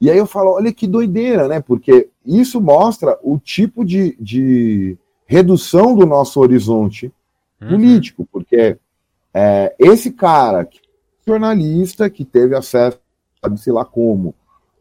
[0.00, 1.60] E aí eu falo, olha que doideira, né?
[1.60, 7.12] Porque isso mostra o tipo de, de redução do nosso horizonte
[7.60, 7.68] uhum.
[7.68, 8.78] político, porque
[9.34, 10.66] é, esse cara,
[11.30, 12.98] jornalista, que teve acesso,
[13.42, 14.34] sabe-se lá como,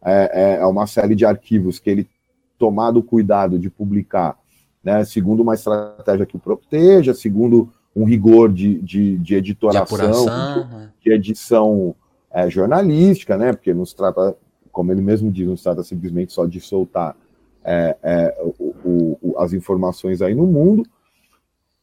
[0.04, 2.10] é, é, uma série de arquivos que ele
[2.58, 4.38] tomado cuidado de publicar,
[4.84, 10.64] né, segundo uma estratégia que o proteja, segundo um rigor de, de, de editoração, de,
[10.64, 10.92] de, né?
[11.02, 11.96] de edição
[12.32, 13.52] é, jornalística, né?
[13.52, 14.36] Porque não se trata,
[14.72, 17.16] como ele mesmo diz, não se trata simplesmente só de soltar
[17.64, 20.86] é, é, o, o, as informações aí no mundo.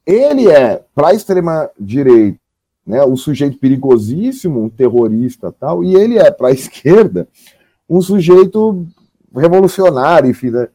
[0.06, 2.38] Ele é, para a extrema-direita,
[2.86, 7.26] né, um sujeito perigosíssimo, um terrorista tal, e ele é, para a esquerda,
[7.88, 8.86] um sujeito
[9.34, 10.50] revolucionário, enfim.
[10.50, 10.68] Né?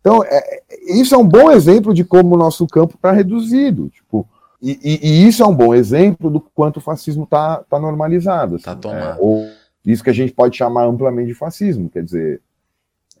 [0.00, 3.88] Então, é, isso é um bom exemplo de como o nosso campo está reduzido.
[3.88, 4.28] Tipo,
[4.60, 8.56] e, e, e, isso é um bom exemplo do quanto o fascismo está tá normalizado.
[8.56, 9.18] Assim, tá tomado.
[9.18, 9.48] É, ou
[9.84, 11.90] isso que a gente pode chamar amplamente de fascismo.
[11.90, 12.40] Quer dizer,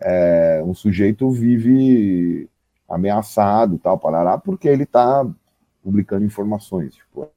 [0.00, 2.48] é, um sujeito vive
[2.88, 5.26] ameaçado, tal, parará, porque ele está
[5.82, 6.94] publicando informações.
[6.94, 7.28] Tipo,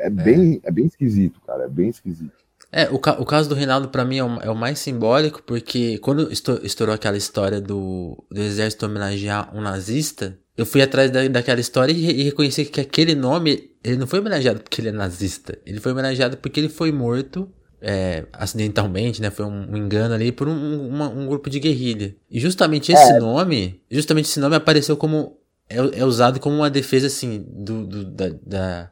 [0.00, 1.64] é, é, Bem, é bem esquisito, cara.
[1.64, 2.32] É bem esquisito.
[2.72, 5.42] É, o, ca o caso do Reinaldo para mim é o, é o, mais simbólico,
[5.42, 11.26] porque quando estourou aquela história do, do exército homenagear um nazista, eu fui atrás da,
[11.26, 14.92] daquela história e, e, reconheci que aquele nome, ele não foi homenageado porque ele é
[14.92, 19.30] nazista, ele foi homenageado porque ele foi morto é, acidentalmente, né?
[19.30, 22.14] Foi um, um engano ali por um, uma, um, grupo de guerrilha.
[22.30, 23.18] E justamente esse é.
[23.18, 28.04] nome, justamente esse nome apareceu como é, é usado como uma defesa assim do, do
[28.04, 28.90] da, da,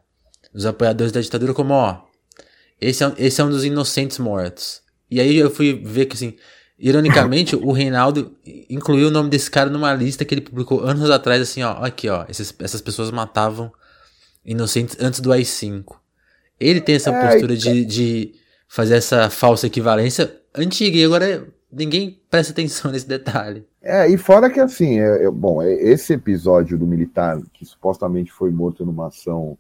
[0.53, 2.03] dos apoiadores da ditadura, como ó,
[2.81, 4.81] esse é, esse é um dos inocentes mortos.
[5.11, 6.35] E aí eu fui ver que assim,
[6.79, 8.37] ironicamente, o Reinaldo
[8.69, 12.09] incluiu o nome desse cara numa lista que ele publicou anos atrás, assim, ó, aqui
[12.09, 13.73] ó, esses, essas pessoas matavam
[14.45, 15.97] inocentes antes do AI-5.
[16.59, 18.35] Ele tem essa é, postura de, de
[18.67, 23.67] fazer essa falsa equivalência antiga e agora ninguém presta atenção nesse detalhe.
[23.83, 28.33] É, e fora que assim, é, é, bom, é, esse episódio do militar que supostamente
[28.33, 29.57] foi morto numa ação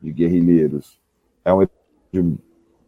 [0.00, 0.98] de guerrilheiros
[1.44, 2.38] é um episódio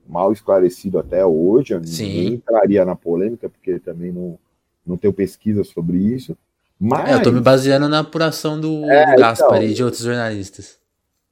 [0.07, 2.05] mal esclarecido até hoje, Sim.
[2.05, 4.39] ninguém entraria na polêmica, porque também não,
[4.85, 6.37] não tenho pesquisa sobre isso.
[6.79, 7.11] Mas...
[7.11, 10.03] É, eu tô me baseando na apuração do, é, do Gaspar então, e de outros
[10.03, 10.79] jornalistas.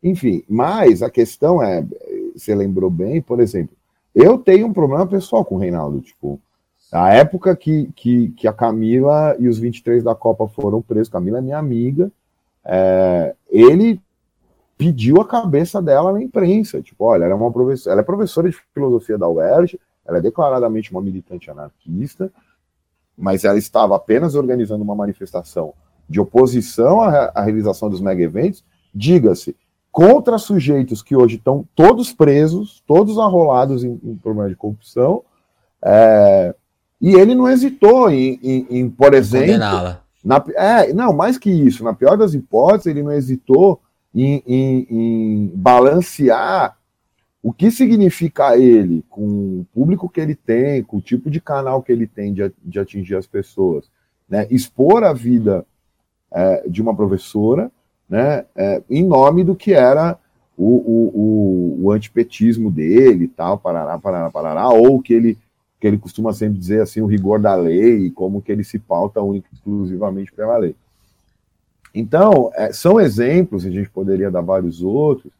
[0.02, 1.84] Enfim, mas a questão é,
[2.34, 3.76] você lembrou bem, por exemplo,
[4.14, 6.40] eu tenho um problema pessoal com o Reinaldo, tipo,
[6.92, 11.38] a época que, que, que a Camila e os 23 da Copa foram presos, Camila
[11.38, 12.10] é minha amiga,
[12.64, 14.00] é, ele
[14.78, 18.48] pediu a cabeça dela na imprensa, tipo, olha, ela é uma professora, ela é professora
[18.48, 22.32] de filosofia da UERJ, ela é declaradamente uma militante anarquista,
[23.16, 25.74] mas ela estava apenas organizando uma manifestação
[26.08, 28.64] de oposição à, à realização dos mega eventos,
[28.94, 29.56] diga-se,
[29.90, 35.24] contra sujeitos que hoje estão todos presos, todos arrolados em, em problema de corrupção,
[35.82, 36.54] é,
[37.00, 39.58] e ele não hesitou em, em, em por exemplo.
[40.24, 43.80] Na, é, não, mais que isso, na pior das hipóteses, ele não hesitou
[44.14, 46.76] em, em, em balancear
[47.42, 51.82] o que significa ele com o público que ele tem, com o tipo de canal
[51.82, 53.90] que ele tem de, de atingir as pessoas,
[54.28, 54.46] né?
[54.50, 55.64] expor a vida
[56.30, 57.70] é, de uma professora
[58.08, 60.18] né, é, em nome do que era
[60.56, 65.38] o, o, o, o, antipetismo dele e tal, parará, parará, parará, ou que ele,
[65.78, 69.20] que ele costuma sempre dizer assim, o rigor da lei como que ele se pauta
[69.52, 70.74] exclusivamente pela lei.
[71.94, 75.32] Então, é, são exemplos, e a gente poderia dar vários outros,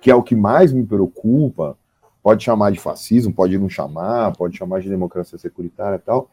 [0.00, 1.76] que é o que mais me preocupa,
[2.22, 6.28] pode chamar de fascismo, pode não chamar, pode chamar de democracia securitária e tal,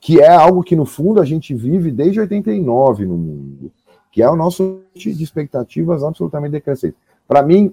[0.00, 3.72] que é algo que, no fundo, a gente vive desde 89 no mundo
[4.10, 6.96] que é o nosso de expectativas absolutamente decrescente.
[7.26, 7.72] Para mim,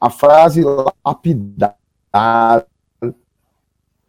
[0.00, 0.62] a frase
[1.02, 1.76] lapidar,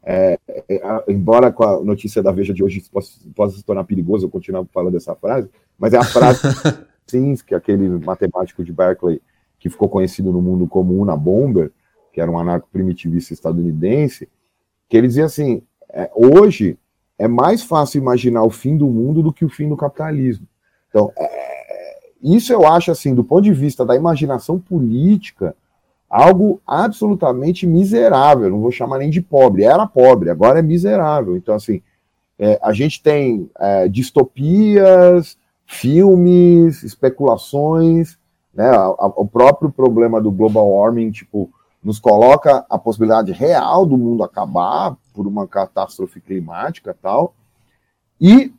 [0.03, 4.25] é, é, embora com a notícia da Veja de hoje possa, possa se tornar perigoso
[4.25, 6.41] eu continuar falando dessa frase, mas é a frase
[7.07, 9.21] Sinsky, aquele matemático de Berkeley
[9.59, 11.71] que ficou conhecido no mundo como Una Bomber,
[12.13, 14.29] que era um anarco-primitivista estadunidense,
[14.89, 16.77] que ele dizia assim: é, hoje
[17.17, 20.47] é mais fácil imaginar o fim do mundo do que o fim do capitalismo.
[20.89, 25.55] Então, é, isso eu acho, assim, do ponto de vista da imaginação política,
[26.09, 28.49] algo absolutamente miserável.
[28.49, 29.63] Não vou chamar nem de pobre.
[29.63, 31.35] Era pobre, agora é miserável.
[31.35, 31.81] Então, assim,
[32.39, 35.37] é, a gente tem é, distopias,
[35.67, 38.17] filmes, especulações,
[38.53, 38.71] né?
[38.97, 41.51] O próprio problema do global warming, tipo,
[41.83, 47.35] nos coloca a possibilidade real do mundo acabar por uma catástrofe climática tal.
[48.19, 48.51] E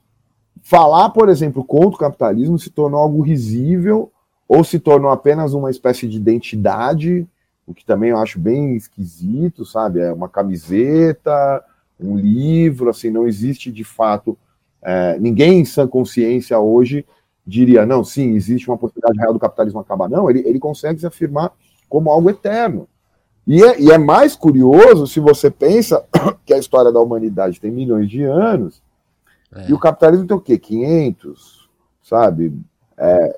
[0.62, 4.12] falar, por exemplo, contra o capitalismo se tornou algo risível
[4.46, 7.26] ou se tornou apenas uma espécie de identidade,
[7.66, 10.00] o que também eu acho bem esquisito, sabe?
[10.00, 11.64] É uma camiseta,
[11.98, 14.38] um livro, assim, não existe de fato.
[14.82, 17.04] É, ninguém em sã consciência hoje
[17.46, 20.08] diria, não, sim, existe uma possibilidade real do capitalismo acabar.
[20.08, 21.52] Não, ele, ele consegue se afirmar
[21.88, 22.86] como algo eterno.
[23.46, 26.04] E é, e é mais curioso se você pensa
[26.44, 28.82] que a história da humanidade tem milhões de anos
[29.54, 29.70] é.
[29.70, 30.58] E o capitalismo tem o quê?
[30.58, 31.68] 500,
[32.02, 32.52] sabe?
[32.96, 33.36] É,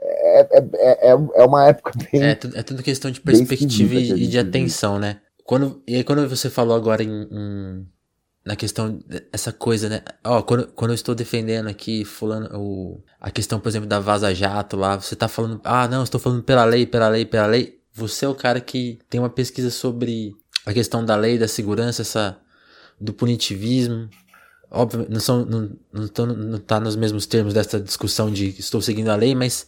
[0.00, 2.22] é, é, é, é uma época bem.
[2.22, 5.20] É, é tudo questão de perspectiva e, de atenção, né?
[5.44, 7.86] Quando, e aí, quando você falou agora em, em
[8.48, 8.98] na questão
[9.30, 10.00] essa coisa, né?
[10.24, 14.34] Ó, quando, quando eu estou defendendo aqui fulano, o, a questão, por exemplo, da Vaza
[14.34, 17.78] Jato lá, você tá falando, ah, não, estou falando pela lei, pela lei, pela lei.
[17.92, 20.34] Você é o cara que tem uma pesquisa sobre
[20.64, 22.38] a questão da lei, da segurança, essa
[22.98, 24.08] do punitivismo.
[24.70, 29.10] Óbvio, não, são, não, não, não tá nos mesmos termos dessa discussão de estou seguindo
[29.10, 29.66] a lei, mas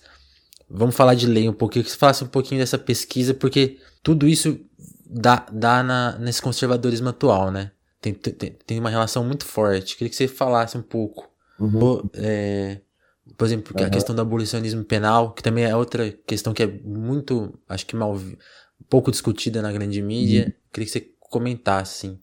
[0.71, 4.27] vamos falar de lei um pouquinho, que você falasse um pouquinho dessa pesquisa, porque tudo
[4.27, 4.59] isso
[5.05, 7.73] dá, dá na, nesse conservadorismo atual, né?
[8.01, 9.97] Tem, tem, tem uma relação muito forte.
[9.97, 11.29] Queria que você falasse um pouco.
[11.59, 11.79] Uhum.
[11.79, 12.81] Por, é,
[13.37, 13.87] por exemplo, uhum.
[13.87, 17.95] a questão do abolicionismo penal, que também é outra questão que é muito, acho que
[17.95, 18.19] mal,
[18.89, 20.47] pouco discutida na grande mídia.
[20.47, 20.53] Uhum.
[20.73, 22.19] Queria que você comentar, assim.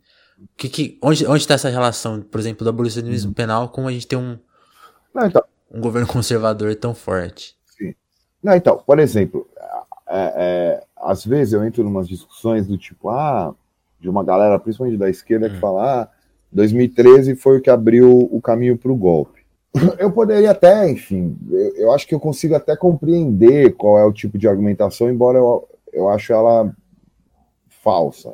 [0.55, 3.33] Que, que, onde está essa relação, por exemplo, do abolicionismo uhum.
[3.33, 4.37] penal com a gente tem um,
[5.13, 7.55] Não, então, um governo conservador tão forte?
[7.77, 7.93] Sim.
[8.43, 9.47] Não, então, por exemplo,
[10.07, 13.53] é, é, às vezes eu entro em umas discussões do tipo, ah,
[13.99, 15.49] de uma galera, principalmente da esquerda, hum.
[15.51, 16.09] que fala, ah,
[16.51, 19.45] 2013 foi o que abriu o caminho para o golpe.
[19.99, 24.13] Eu poderia até, enfim, eu, eu, acho que eu consigo até compreender qual é o
[24.13, 26.73] tipo de argumentação, embora eu, eu acho ela
[27.83, 28.33] falsa.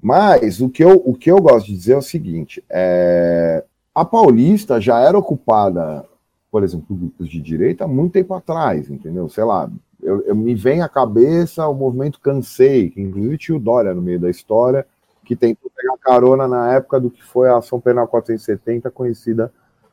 [0.00, 3.64] Mas o que, eu, o que eu gosto de dizer é o seguinte: é,
[3.94, 6.04] a Paulista já era ocupada,
[6.50, 9.28] por exemplo, por grupos de direita há muito tempo atrás, entendeu?
[9.28, 9.70] Sei lá,
[10.02, 14.02] eu, eu, me vem à cabeça o movimento Cansei, que inclusive tinha o Dória no
[14.02, 14.86] meio da história,
[15.24, 19.52] que tentou pegar carona na época do que foi a ação penal 470, conhecida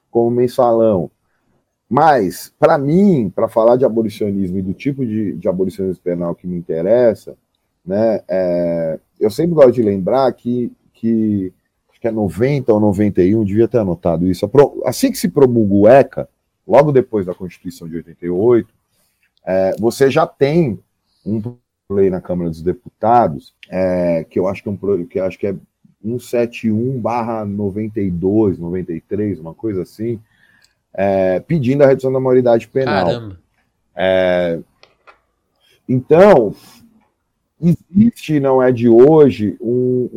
[0.10, 1.12] como mensalão.
[1.89, 6.48] Mas, para mim, para falar de abolicionismo e do tipo de, de abolicionismo penal que
[6.48, 7.36] me interessa,
[7.86, 11.54] né, é, eu sempre gosto de lembrar que, que
[11.89, 14.50] acho que é 90 ou 91, devia ter anotado isso.
[14.86, 16.30] Assim que se promulga o ECA,
[16.68, 18.74] logo depois da Constituição de 88,
[19.46, 20.80] é, você já tem
[21.26, 21.42] um
[21.90, 25.48] lei na Câmara dos Deputados, é, que eu acho que é um que acho que
[25.48, 25.56] é
[26.02, 30.20] 171 barra 92, 93, uma coisa assim,
[30.94, 33.06] é, pedindo a redução da maioridade penal.
[33.06, 33.40] Caramba.
[33.96, 34.60] É,
[35.88, 36.56] então,
[37.62, 40.10] existe, não é de hoje, um,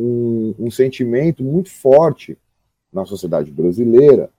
[0.57, 2.37] um, um sentimento muito forte
[2.91, 4.29] na sociedade brasileira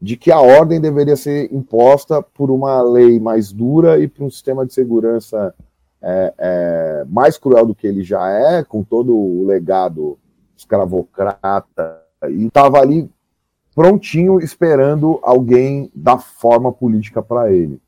[0.00, 4.30] de que a ordem deveria ser imposta por uma lei mais dura e por um
[4.30, 5.54] sistema de segurança
[6.00, 10.18] é, é, mais cruel do que ele já é, com todo o legado
[10.56, 13.10] escravocrata, e estava ali
[13.74, 17.80] prontinho esperando alguém dar forma política para ele.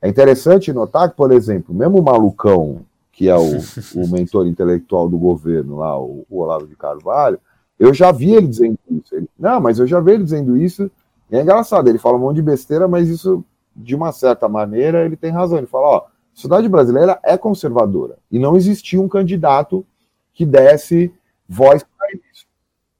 [0.00, 2.80] É interessante notar que, por exemplo, mesmo o malucão,
[3.12, 3.58] que é o,
[3.94, 7.40] o mentor intelectual do governo lá, o, o Olavo de Carvalho,
[7.78, 9.14] eu já vi ele dizendo isso.
[9.14, 10.90] Ele, não, mas eu já vi ele dizendo isso
[11.30, 15.04] e é engraçado, ele fala um monte de besteira, mas isso, de uma certa maneira,
[15.04, 15.58] ele tem razão.
[15.58, 16.06] Ele fala: ó,
[16.50, 19.84] a brasileira é conservadora e não existia um candidato
[20.32, 21.12] que desse
[21.48, 22.46] voz para isso.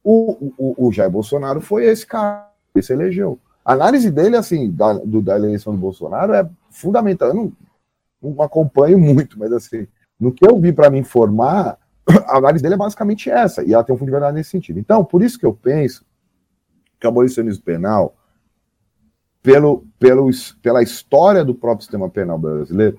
[0.02, 3.38] O, o, o Jair Bolsonaro foi esse cara, esse elegeu.
[3.64, 7.28] A análise dele, assim, da, do, da eleição do Bolsonaro é fundamental.
[7.28, 7.52] Eu não,
[8.22, 9.86] não acompanho muito, mas assim,
[10.18, 11.76] no que eu vi para me informar,
[12.26, 14.78] a análise dele é basicamente essa, e ela tem um fundo de verdade nesse sentido.
[14.78, 16.06] Então, por isso que eu penso
[16.98, 18.16] que o abolicionismo penal,
[19.42, 20.28] pelo, pelo,
[20.62, 22.98] pela história do próprio sistema penal brasileiro,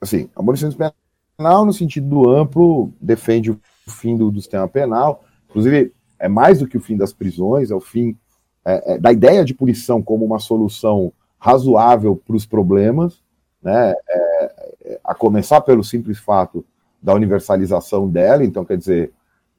[0.00, 0.92] assim, abolicionismo
[1.36, 6.66] penal, no sentido amplo, defende o fim do, do sistema penal, inclusive é mais do
[6.66, 8.16] que o fim das prisões, é o fim
[8.64, 13.20] é, é, da ideia de punição como uma solução razoável para os problemas,
[13.60, 16.64] né, é, é, a começar pelo simples fato
[17.02, 19.12] da universalização dela, então quer dizer,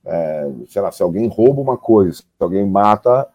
[0.05, 3.27] é, sei lá, se alguém rouba uma coisa, se alguém mata,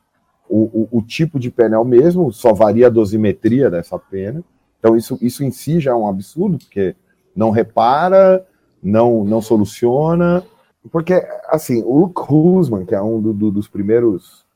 [0.49, 4.43] o, o, o, tipo de pena é o mesmo, só varia a dosimetria dessa pena.
[4.79, 6.95] Então, isso, isso em si já é um absurdo, porque
[7.35, 8.47] não repara,
[8.83, 10.43] não, não soluciona.
[10.91, 11.15] Porque,
[11.49, 14.47] assim, o Luke Husman, que é um do, do, dos primeiros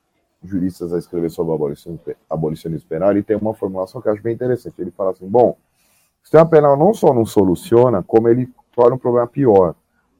[0.43, 4.33] juristas a escrever sobre abolicionismo, abolicionismo penal, ele tem uma formulação que eu acho bem
[4.33, 4.75] interessante.
[4.79, 8.99] Ele fala assim: bom, o sistema penal não só não soluciona, como ele torna o
[8.99, 9.75] problema pior.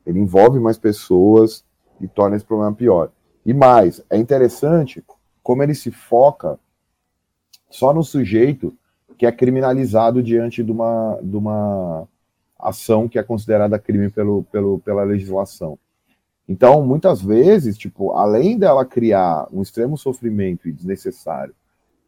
[0.06, 1.64] Ele envolve mais pessoas
[2.04, 3.10] e torna esse problema pior.
[3.46, 5.04] E mais, é interessante
[5.42, 6.60] como ele se foca
[7.70, 8.76] só no sujeito
[9.18, 12.08] que é criminalizado diante de uma, de uma
[12.60, 15.78] ação que é considerada crime pelo, pelo, pela legislação.
[16.48, 21.56] Então, muitas vezes, tipo, além dela criar um extremo sofrimento e desnecessário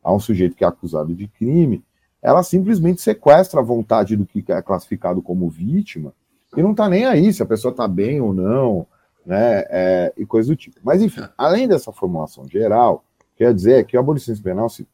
[0.03, 1.83] a um sujeito que é acusado de crime,
[2.21, 6.13] ela simplesmente sequestra a vontade do que é classificado como vítima
[6.55, 8.87] e não está nem aí se a pessoa está bem ou não,
[9.25, 10.79] né, é, e coisa do tipo.
[10.83, 13.03] Mas, enfim, além dessa formulação geral,
[13.35, 14.87] Quer dizer que a abolição penal, se,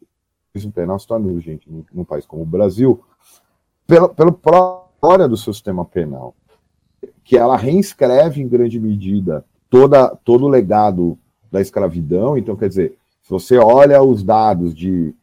[0.49, 2.99] abolição penal se torna urgente num, num país como o Brasil,
[3.85, 6.35] pela, pela própria do seu sistema penal,
[7.23, 11.17] que ela reinscreve em grande medida toda, todo o legado
[11.51, 12.37] da escravidão.
[12.37, 15.13] Então, quer dizer, se você olha os dados de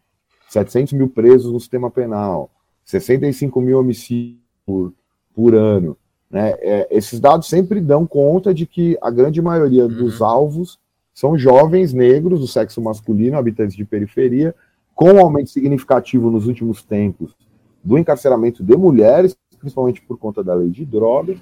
[0.48, 2.50] 700 mil presos no sistema penal,
[2.84, 4.94] 65 mil homicídios por,
[5.34, 5.96] por ano,
[6.30, 9.88] né, é, esses dados sempre dão conta de que a grande maioria uhum.
[9.88, 10.78] dos alvos
[11.14, 14.54] são jovens negros do sexo masculino, habitantes de periferia,
[14.94, 17.34] com um aumento significativo nos últimos tempos
[17.82, 21.38] do encarceramento de mulheres, principalmente por conta da lei de drogas,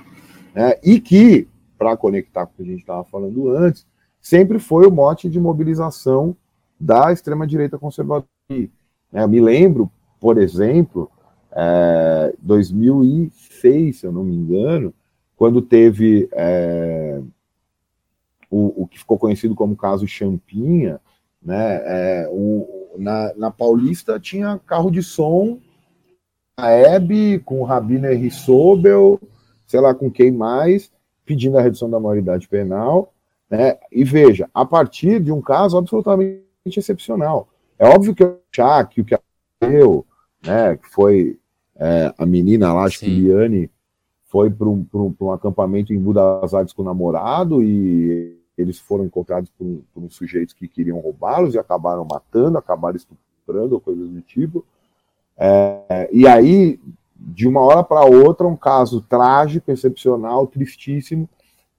[0.54, 3.86] né, e que, para conectar com o que a gente estava falando antes,
[4.20, 6.36] sempre foi o mote de mobilização
[6.78, 8.26] da extrema-direita conservadora.
[8.50, 11.10] É, eu me lembro, por exemplo,
[11.56, 14.92] é, 2006, se eu não me engano,
[15.34, 17.20] quando teve é,
[18.50, 21.00] o, o que ficou conhecido como caso Champinha,
[21.42, 21.80] né?
[21.84, 25.58] É, o, na, na Paulista tinha carro de som,
[26.56, 29.20] a Hebe com o Rabino Henri Sobel,
[29.66, 30.90] sei lá com quem mais,
[31.24, 33.12] pedindo a redução da maioridade penal.
[33.48, 33.78] Né?
[33.92, 37.48] E veja, a partir de um caso absolutamente excepcional.
[37.78, 38.38] É óbvio que o
[38.90, 40.06] que o que aconteceu,
[40.44, 41.38] né, que foi
[41.78, 43.70] é, a menina lá, acho que Liane,
[44.26, 49.04] foi para um, um, um, acampamento em Budas Artes com o namorado e eles foram
[49.04, 54.08] encontrados por, um, por uns sujeitos que queriam roubá-los e acabaram matando, acabaram estuprando, coisas
[54.08, 54.64] do tipo.
[55.36, 56.80] É, e aí,
[57.14, 61.28] de uma hora para outra, um caso trágico, excepcional, tristíssimo,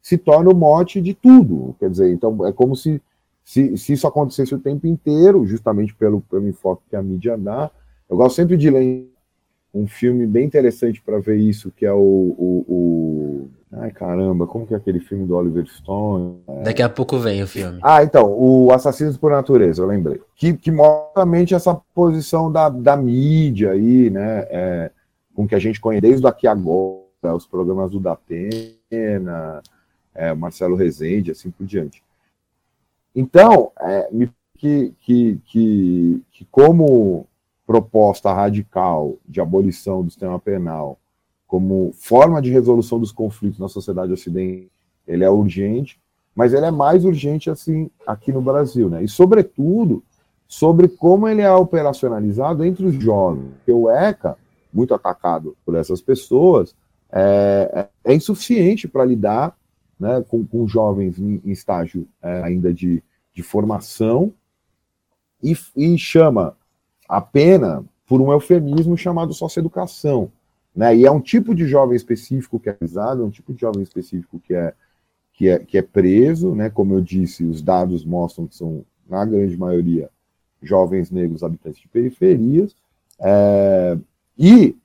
[0.02, 1.76] se torna o mote de tudo.
[1.80, 3.02] Quer dizer, então é como se,
[3.44, 7.70] se, se isso acontecesse o tempo inteiro, justamente pelo, pelo enfoque que a mídia dá.
[8.10, 9.10] Eu gosto sempre de ler
[9.78, 14.66] um filme bem interessante para ver isso, que é o, o, o, Ai, caramba, como
[14.66, 16.42] que é aquele filme do Oliver Stone?
[16.48, 16.64] É...
[16.64, 17.80] Daqui a pouco vem o filme.
[17.84, 20.22] Ah, então, o Assassinos por Natureza, eu lembrei.
[20.36, 24.48] Que, que mostra realmente essa posição da, da mídia aí, né?
[24.50, 24.92] É,
[25.36, 29.62] com que a gente conhece desde aqui agora, os programas do Datena,
[30.16, 32.02] é, Marcelo Rezende, assim por diante.
[33.14, 34.10] Então, é,
[34.58, 37.28] que, que, que, que como
[37.68, 40.98] proposta radical de abolição do sistema penal
[41.46, 44.70] como forma de resolução dos conflitos na sociedade ocidental,
[45.06, 46.00] ele é urgente,
[46.34, 49.04] mas ele é mais urgente assim aqui no Brasil, né?
[49.04, 50.04] E sobretudo
[50.48, 53.52] sobre como ele é operacionalizado entre os jovens.
[53.58, 54.38] Porque o ECA,
[54.74, 56.76] muito atacado por essas pessoas,
[57.12, 59.58] é, é, insuficiente para lidar
[60.00, 63.02] né, com, com jovens em, em estágio é, ainda de,
[63.34, 64.34] de formação
[65.42, 66.57] e, e chama
[67.08, 70.32] a pena por um eufemismo chamado socioeducação.
[70.76, 70.98] Né?
[70.98, 73.84] E é um tipo de jovem específico que é avisado, é um tipo de jovem
[73.84, 74.74] específico que é,
[75.34, 76.70] que é, que é preso, né?
[76.70, 80.10] como eu disse, os dados mostram que são, na grande maioria,
[80.62, 82.76] jovens negros habitantes de periferias,
[83.20, 83.98] é,
[84.38, 84.76] e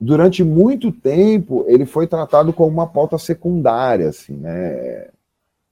[0.00, 5.08] durante muito tempo ele foi tratado como uma pauta secundária, assim, né?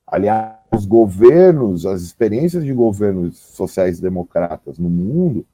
[0.06, 5.44] Aliás, os governos, as experiências de governos sociais democratas no mundo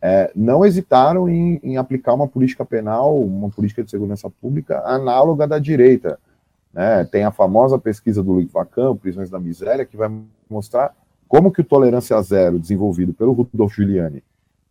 [0.00, 5.46] é, não hesitaram em, em, aplicar uma política penal, uma política de segurança pública análoga
[5.46, 6.18] da direita.
[6.72, 7.04] Né?
[7.04, 10.10] Tem a famosa pesquisa do Luiz Vacan, Prisões da Miséria, que vai
[10.50, 10.94] mostrar
[11.28, 14.22] como que o Tolerância Zero, desenvolvido pelo Rudolf Giuliani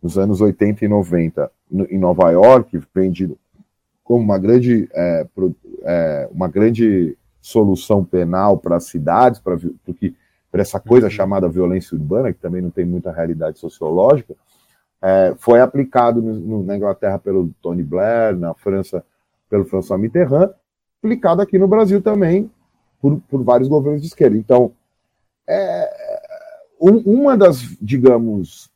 [0.02, 3.38] nos anos 80 e 90 no, em Nova York, vendido
[4.04, 9.58] como uma grande, é, pro, é, uma grande solução penal para as cidades, para
[10.54, 11.12] essa coisa uhum.
[11.12, 14.36] chamada violência urbana, que também não tem muita realidade sociológica,
[15.02, 19.04] é, foi aplicado no, no, na Inglaterra pelo Tony Blair, na França
[19.50, 20.52] pelo François Mitterrand,
[21.00, 22.50] aplicado aqui no Brasil também
[23.02, 24.38] por, por vários governos de esquerda.
[24.38, 24.72] Então,
[25.48, 26.22] é,
[26.80, 28.70] um, uma das, digamos,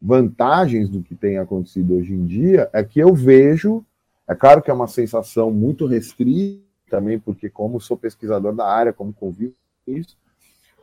[0.00, 3.84] vantagens do que tem acontecido hoje em dia é que eu vejo,
[4.28, 8.92] é claro que é uma sensação muito restrita também, porque como sou pesquisador da área,
[8.92, 9.54] como convivo
[9.86, 10.14] com isso,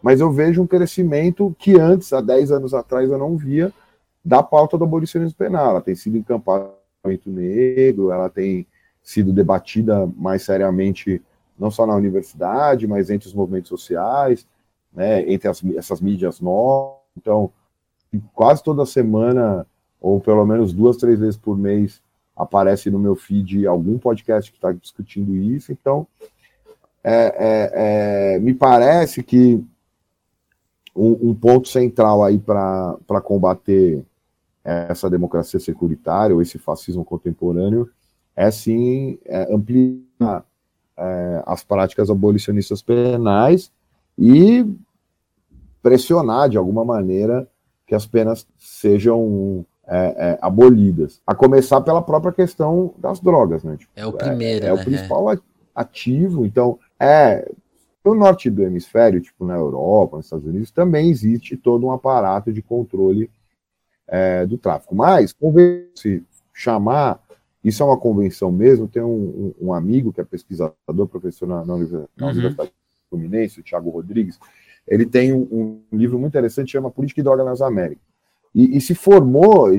[0.02, 3.72] mas eu vejo um crescimento que antes, há 10 anos atrás, eu não via,
[4.26, 5.70] da pauta do abolicionismo penal.
[5.70, 8.66] Ela tem sido encampamento negro, ela tem
[9.04, 11.22] sido debatida mais seriamente,
[11.58, 14.48] não só na universidade, mas entre os movimentos sociais,
[14.92, 16.98] né, entre as, essas mídias novas.
[17.16, 17.52] Então,
[18.34, 19.68] quase toda semana,
[20.02, 22.02] ou pelo menos duas, três vezes por mês,
[22.40, 25.74] aparece no meu feed algum podcast que está discutindo isso.
[25.74, 26.08] Então,
[27.04, 29.62] é, é, é, me parece que
[30.96, 34.06] um, um ponto central aí para combater
[34.64, 37.90] essa democracia securitária ou esse fascismo contemporâneo
[38.36, 40.46] é sim é, ampliar
[40.98, 43.72] é, as práticas abolicionistas penais
[44.18, 44.66] e
[45.82, 47.50] pressionar de alguma maneira
[47.88, 51.22] que as penas sejam é, é, abolidas.
[51.26, 53.76] A começar pela própria questão das drogas, né?
[53.76, 54.80] Tipo, é o primeiro, é, é né?
[54.80, 55.26] o principal
[55.74, 56.46] ativo.
[56.46, 57.50] Então, é
[58.06, 62.54] no norte do hemisfério, tipo na Europa, nos Estados Unidos, também existe todo um aparato
[62.54, 63.30] de controle
[64.08, 64.96] é, do tráfico.
[64.96, 65.36] Mas,
[65.96, 66.24] se
[66.54, 67.22] chamar,
[67.64, 71.66] isso é uma convenção mesmo, tem um, um, um amigo que é pesquisador, professor na,
[71.66, 72.28] na Universidade, uhum.
[72.30, 72.72] Universidade
[73.10, 74.40] Fluminense, o Thiago Rodrigues,
[74.88, 78.09] ele tem um, um, livro muito interessante, chama Política e Droga nas Américas.
[78.54, 79.70] E, e, se formou,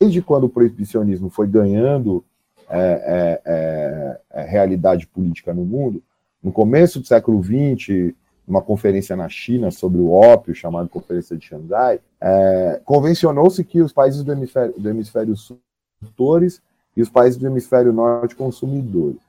[0.00, 2.24] desde quando o proibicionismo foi ganhando
[2.68, 6.02] é, é, é, é realidade política no mundo,
[6.42, 8.14] no começo do século XX,
[8.46, 13.92] uma conferência na China sobre o ópio, chamada Conferência de Xangai, é, convencionou-se que os
[13.92, 15.58] países do hemisfério, do hemisfério sul
[15.98, 16.62] produtores
[16.96, 19.20] e os países do hemisfério norte consumidores.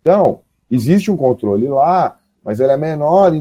[0.00, 0.40] Então,
[0.70, 3.32] existe um controle lá, mas ele é menor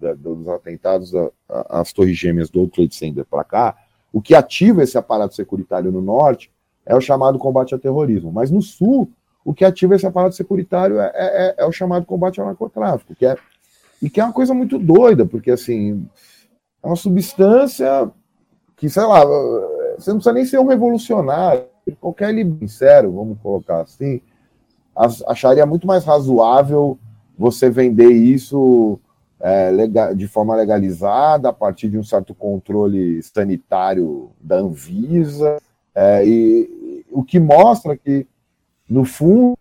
[0.00, 1.12] da, dos atentados
[1.48, 3.76] às Torres Gêmeas do Trade Center para cá,
[4.12, 6.50] o que ativa esse aparato securitário no norte
[6.84, 8.32] é o chamado combate ao terrorismo.
[8.32, 9.10] Mas no sul,
[9.44, 13.26] o que ativa esse aparato securitário é, é, é o chamado combate ao narcotráfico, que
[13.26, 13.36] é,
[14.00, 16.06] e que é uma coisa muito doida, porque assim,
[16.82, 18.10] é uma substância
[18.76, 19.24] que, sei lá,
[19.98, 21.64] você não precisa nem ser um revolucionário,
[22.00, 24.20] qualquer sincero, vamos colocar assim,
[25.26, 26.98] acharia muito mais razoável
[27.36, 28.98] você vender isso
[29.40, 35.60] é, legal, de forma legalizada, a partir de um certo controle sanitário da Anvisa,
[35.94, 38.26] é, e o que mostra que,
[38.88, 39.56] no fundo,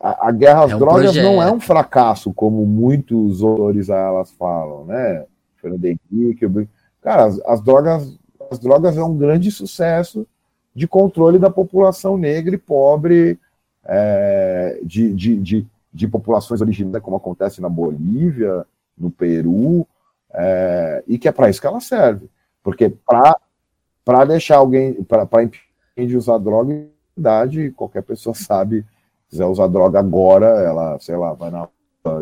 [0.00, 1.24] a, a guerra às é um drogas projeto.
[1.24, 5.24] não é um fracasso, como muitos autores elas falam, né?
[5.56, 6.68] Fernando Henrique,
[7.02, 8.18] cara, as, as drogas,
[8.50, 10.26] as drogas é um grande sucesso
[10.74, 13.38] de controle da população negra e pobre,
[13.84, 18.64] é, de, de, de, de, populações originárias, como acontece na Bolívia,
[18.98, 19.86] no Peru,
[20.32, 22.28] é, e que é para isso que ela serve.
[22.62, 25.60] Porque para deixar alguém, para impedir
[25.96, 26.86] de usar droga,
[27.16, 28.82] idade, qualquer pessoa sabe,
[29.24, 31.68] se quiser usar droga agora, ela, sei lá, vai na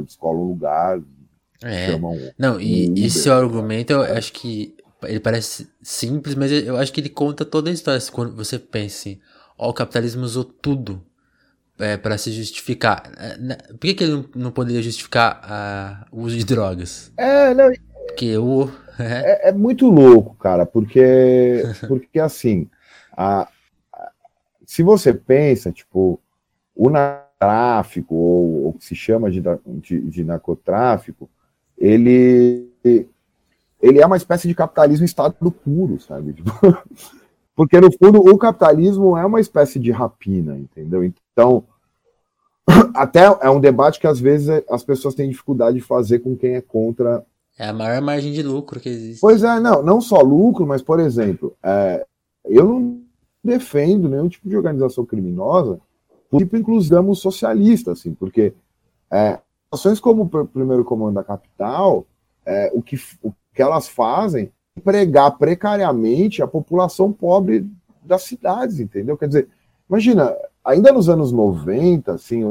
[0.07, 1.01] escola um lugar,
[1.63, 1.95] é.
[1.95, 6.93] Um, Não, e um esse argumento eu acho que ele parece simples, mas eu acho
[6.93, 8.01] que ele conta toda a história.
[8.13, 9.21] Quando você pensa assim,
[9.57, 11.03] ó, o capitalismo usou tudo
[11.79, 13.11] é, para se justificar.
[13.17, 17.13] É, né, por que, que ele não, poderia justificar uh, o uso de drogas?
[17.17, 17.73] É, não.
[18.09, 18.71] Porque o.
[18.99, 19.49] É.
[19.49, 22.67] é, é muito louco, cara, porque, porque assim,
[23.15, 23.47] a,
[23.93, 24.11] a,
[24.65, 26.19] se você pensa, tipo,
[26.75, 31.29] o narcotráfico, ou o que se chama de, de, de narcotráfico,
[31.77, 32.71] ele
[33.81, 36.33] ele é uma espécie de capitalismo estado puro, sabe?
[36.35, 36.53] Tipo,
[37.57, 41.03] porque no fundo o capitalismo é uma espécie de rapina, entendeu?
[41.03, 41.65] Então,
[42.95, 46.55] até é um debate que às vezes as pessoas têm dificuldade de fazer com quem
[46.55, 47.25] é contra.
[47.59, 49.23] É a maior margem de lucro que existe.
[49.23, 52.07] Pois é, não, não só lucro, mas por exemplo, é,
[52.45, 53.01] eu não
[53.43, 55.81] defendo nenhum tipo de organização criminosa,
[56.37, 58.53] tipo inclusão socialista, assim, porque
[59.11, 59.39] é,
[59.73, 62.05] ações como o primeiro comando da capital,
[62.45, 67.69] é, o que o que elas fazem empregar precariamente a população pobre
[68.03, 69.17] das cidades, entendeu?
[69.17, 69.49] Quer dizer,
[69.89, 72.45] imagina, ainda nos anos 90, assim,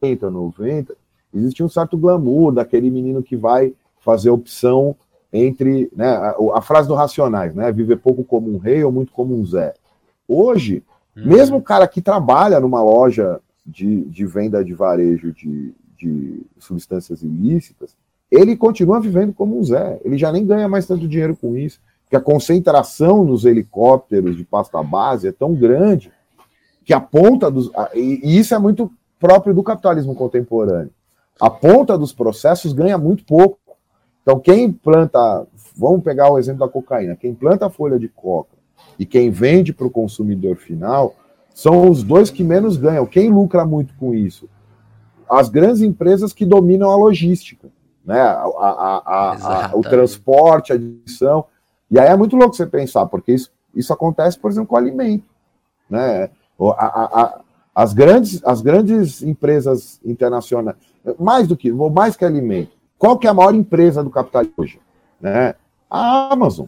[0.00, 0.96] 80, 90,
[1.34, 4.96] existia um certo glamour daquele menino que vai fazer opção
[5.32, 9.12] entre, né, a, a frase do Racionais, né, viver pouco como um rei ou muito
[9.12, 9.74] como um Zé.
[10.26, 10.82] Hoje,
[11.16, 11.26] uhum.
[11.26, 17.22] mesmo o cara que trabalha numa loja de, de venda de varejo de, de substâncias
[17.22, 17.94] ilícitas,
[18.30, 20.00] ele continua vivendo como um Zé.
[20.04, 24.44] Ele já nem ganha mais tanto dinheiro com isso, porque a concentração nos helicópteros de
[24.44, 26.12] pasta base é tão grande
[26.84, 27.70] que a ponta dos.
[27.94, 30.90] E isso é muito próprio do capitalismo contemporâneo.
[31.40, 33.58] A ponta dos processos ganha muito pouco.
[34.22, 35.46] Então, quem planta.
[35.76, 37.14] Vamos pegar o exemplo da cocaína.
[37.14, 38.58] Quem planta a folha de coca
[38.98, 41.14] e quem vende para o consumidor final
[41.54, 43.06] são os dois que menos ganham.
[43.06, 44.48] Quem lucra muito com isso?
[45.30, 47.68] As grandes empresas que dominam a logística
[48.08, 48.18] né?
[48.22, 51.44] A, a, a, o transporte, a distribuição.
[51.90, 55.24] E aí é muito louco você pensar, porque isso, isso acontece, por exemplo, com alimento.
[55.90, 56.30] Né?
[57.74, 60.78] as, grandes, as grandes empresas internacionais,
[61.18, 64.80] mais do que, mais que alimento, qual que é a maior empresa do capitalismo hoje?
[65.20, 65.54] Né?
[65.90, 66.66] A Amazon,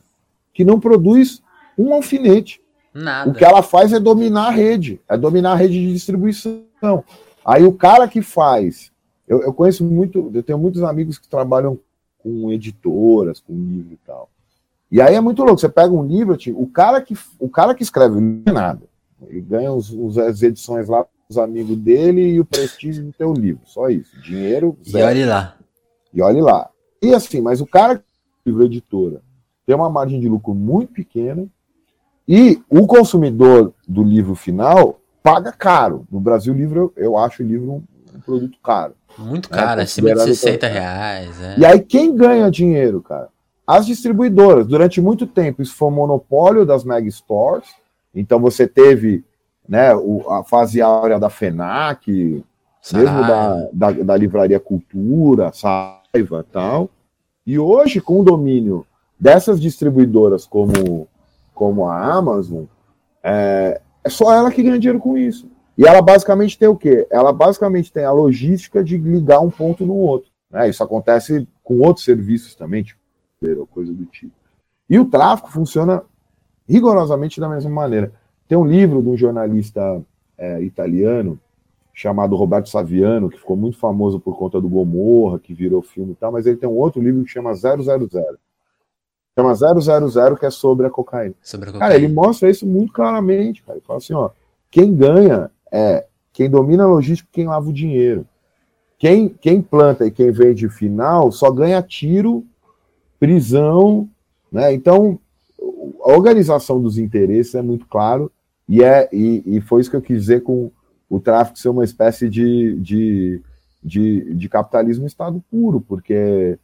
[0.53, 1.43] que não produz
[1.77, 2.61] um alfinete.
[2.93, 3.31] Nada.
[3.31, 6.63] O que ela faz é dominar a rede, é dominar a rede de distribuição.
[7.43, 8.90] Aí o cara que faz
[9.31, 11.79] eu, eu conheço muito, eu tenho muitos amigos que trabalham
[12.19, 14.29] com editoras, com livro e tal.
[14.91, 15.61] E aí é muito louco.
[15.61, 18.83] Você pega um livro, tipo, o cara que o cara que escreve não é nada.
[19.29, 23.33] Ele ganha os, os, as edições lá os amigos dele e o prestígio do teu
[23.33, 23.61] livro.
[23.67, 24.21] Só isso.
[24.21, 24.77] Dinheiro.
[24.85, 24.99] Zero.
[24.99, 25.57] E olhe lá.
[26.13, 26.69] E olhe lá.
[27.01, 28.05] E assim, mas o cara que
[28.45, 29.23] livro editora
[29.65, 31.47] tem uma margem de lucro muito pequena
[32.27, 36.05] e o consumidor do livro final paga caro.
[36.11, 37.83] No Brasil, o livro, eu acho o livro um,
[38.17, 38.95] um produto caro.
[39.19, 41.41] Muito né, caro, é, acima de 60 reais.
[41.41, 41.59] É.
[41.59, 43.29] E aí quem ganha dinheiro, cara?
[43.67, 44.67] As distribuidoras.
[44.67, 47.69] Durante muito tempo, isso foi um monopólio das mega stores.
[48.15, 49.25] Então você teve
[49.69, 52.45] né, o, a fase áurea da FENAC,
[52.93, 56.91] mesmo da, da, da, Livraria Cultura, Saiva e tal.
[57.47, 58.85] E hoje, com o domínio
[59.19, 61.07] dessas distribuidoras como,
[61.55, 62.65] como a Amazon,
[63.23, 65.47] é, é só ela que ganha dinheiro com isso.
[65.81, 67.07] E ela basicamente tem o quê?
[67.11, 70.31] Ela basicamente tem a logística de ligar um ponto no outro.
[70.51, 70.69] Né?
[70.69, 73.01] Isso acontece com outros serviços também, tipo,
[73.69, 74.35] coisa do tipo.
[74.91, 76.03] E o tráfico funciona
[76.69, 78.13] rigorosamente da mesma maneira.
[78.47, 80.03] Tem um livro de um jornalista
[80.37, 81.41] é, italiano
[81.95, 86.17] chamado Roberto Saviano, que ficou muito famoso por conta do Gomorra, que virou filme e
[86.17, 87.85] tal, mas ele tem um outro livro que chama 000.
[89.35, 91.35] Chama 000, que é sobre a cocaína.
[91.41, 91.89] Sobre a cocaína.
[91.91, 93.79] Cara, ele mostra isso muito claramente, cara.
[93.79, 94.29] Ele fala assim, ó,
[94.71, 98.27] quem ganha é quem domina a logística quem lava o dinheiro.
[98.99, 102.45] Quem, quem planta e quem vende final só ganha tiro,
[103.19, 104.09] prisão,
[104.53, 104.73] né?
[104.73, 105.19] Então,
[106.03, 108.31] a organização dos interesses é muito claro
[108.69, 110.71] e, é, e, e foi isso que eu quis dizer com
[111.09, 113.43] o tráfico ser uma espécie de, de,
[113.83, 116.59] de, de capitalismo estado puro, porque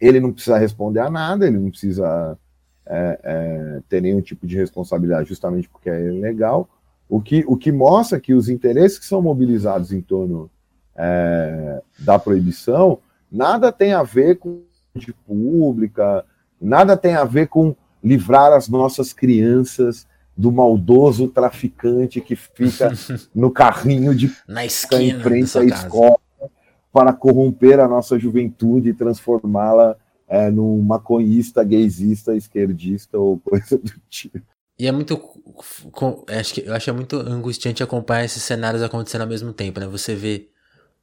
[0.00, 2.36] ele não precisa responder a nada, ele não precisa
[2.86, 6.68] é, é, ter nenhum tipo de responsabilidade, justamente porque é ilegal.
[7.10, 10.48] O que, o que mostra que os interesses que são mobilizados em torno
[10.96, 13.00] é, da proibição
[13.30, 14.62] nada tem a ver com
[14.94, 16.24] de pública,
[16.60, 20.06] nada tem a ver com livrar as nossas crianças
[20.36, 22.92] do maldoso traficante que fica
[23.34, 26.18] no carrinho de na esquina em frente à escola
[26.92, 29.96] para corromper a nossa juventude e transformá-la
[30.26, 34.40] é, num maconhista, gaysista, esquerdista ou coisa do tipo.
[34.80, 35.20] E é muito.
[36.26, 39.86] Acho que, eu acho muito angustiante acompanhar esses cenários acontecendo ao mesmo tempo, né?
[39.86, 40.48] Você vê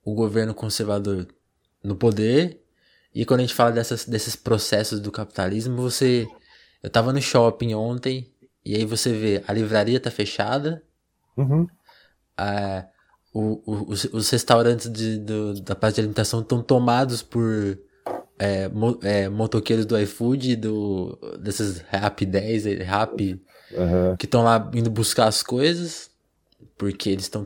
[0.03, 1.27] o governo conservador
[1.83, 2.59] no poder,
[3.13, 6.27] e quando a gente fala dessas, desses processos do capitalismo, você.
[6.81, 8.31] Eu tava no shopping ontem
[8.65, 10.81] e aí você vê, a livraria tá fechada.
[11.35, 11.67] Uhum.
[12.35, 12.83] A,
[13.31, 17.77] o, o, os, os, restaurantes de, do, da parte de alimentação estão tomados por
[18.39, 24.15] é, mo, é, motoqueiros do iFood, do, desses Rap 10, Rap, uhum.
[24.17, 26.09] que estão lá indo buscar as coisas,
[26.77, 27.45] porque eles estão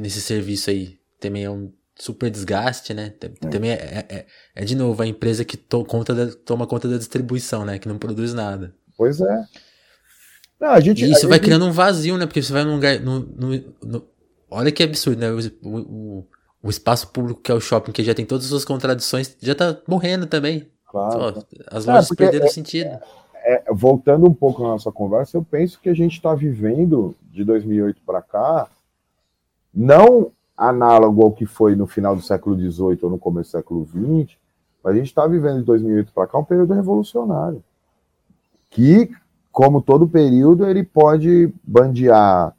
[0.00, 0.98] nesse serviço aí.
[1.18, 3.12] Também é um super desgaste, né?
[3.20, 3.28] É.
[3.48, 6.88] Também é, é, é, é, de novo a empresa que to, conta da, toma conta
[6.88, 7.78] da distribuição, né?
[7.78, 8.74] Que não produz nada.
[8.96, 9.44] Pois é.
[10.60, 12.26] Não, a gente, e isso vai criando um vazio, né?
[12.26, 13.00] Porque você vai num lugar.
[13.00, 14.08] No, no, no...
[14.50, 15.30] Olha que absurdo, né?
[15.30, 16.26] O, o,
[16.62, 19.54] o, espaço público que é o shopping, que já tem todas as suas contradições, já
[19.54, 20.70] tá morrendo também.
[20.86, 21.46] Claro.
[21.68, 22.98] as lojas é, perderam é, sentido.
[23.42, 27.44] É, voltando um pouco na nossa conversa, eu penso que a gente está vivendo de
[27.44, 28.68] 2008 para cá,
[29.72, 33.86] não análogo ao que foi no final do século XVIII ou no começo do século
[33.86, 34.36] XX,
[34.82, 37.62] mas a gente está vivendo de 2008 para cá um período revolucionário.
[38.68, 39.10] Que
[39.52, 42.54] como todo período, ele pode bandear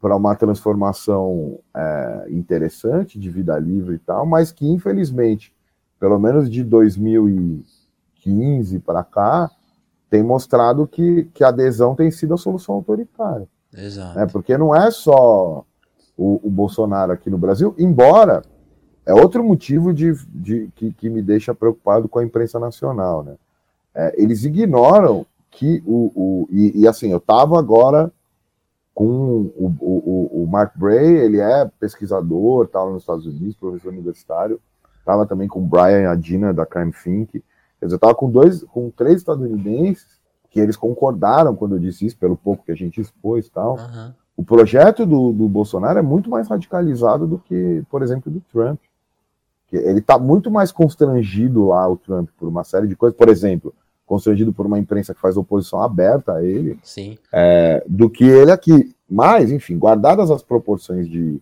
[0.00, 5.54] para uma transformação é, interessante de vida livre e tal, mas que infelizmente,
[5.98, 9.50] pelo menos de 2015 para cá,
[10.08, 13.48] tem mostrado que, que a adesão tem sido a solução autoritária.
[13.76, 14.18] Exato.
[14.18, 14.26] Né?
[14.26, 15.64] Porque não é só
[16.16, 18.42] o, o, Bolsonaro aqui no Brasil, embora
[19.04, 23.22] é outro motivo de, de que, que me deixa preocupado com a imprensa nacional.
[23.22, 23.34] Né?
[23.94, 26.12] É, eles ignoram que o.
[26.14, 28.12] o e, e assim, eu estava agora
[28.94, 34.58] com o, o, o, Mark Bray, ele é pesquisador, estava nos Estados Unidos, professor universitário,
[34.98, 37.44] estava também com o Brian Adina da Crime Think,
[37.86, 40.20] quer dizer, eu estava com dois, com três estadunidenses
[40.50, 43.76] que eles concordaram quando eu disse isso, pelo pouco que a gente expôs e tal.
[43.76, 44.12] Uhum.
[44.36, 48.78] O projeto do, do Bolsonaro é muito mais radicalizado do que, por exemplo, do Trump.
[49.72, 53.16] Ele está muito mais constrangido lá, o Trump, por uma série de coisas.
[53.16, 53.74] Por exemplo,
[54.06, 57.18] constrangido por uma imprensa que faz oposição aberta a ele, Sim.
[57.32, 58.94] É, do que ele aqui.
[59.08, 61.40] Mas, enfim, guardadas as proporções de,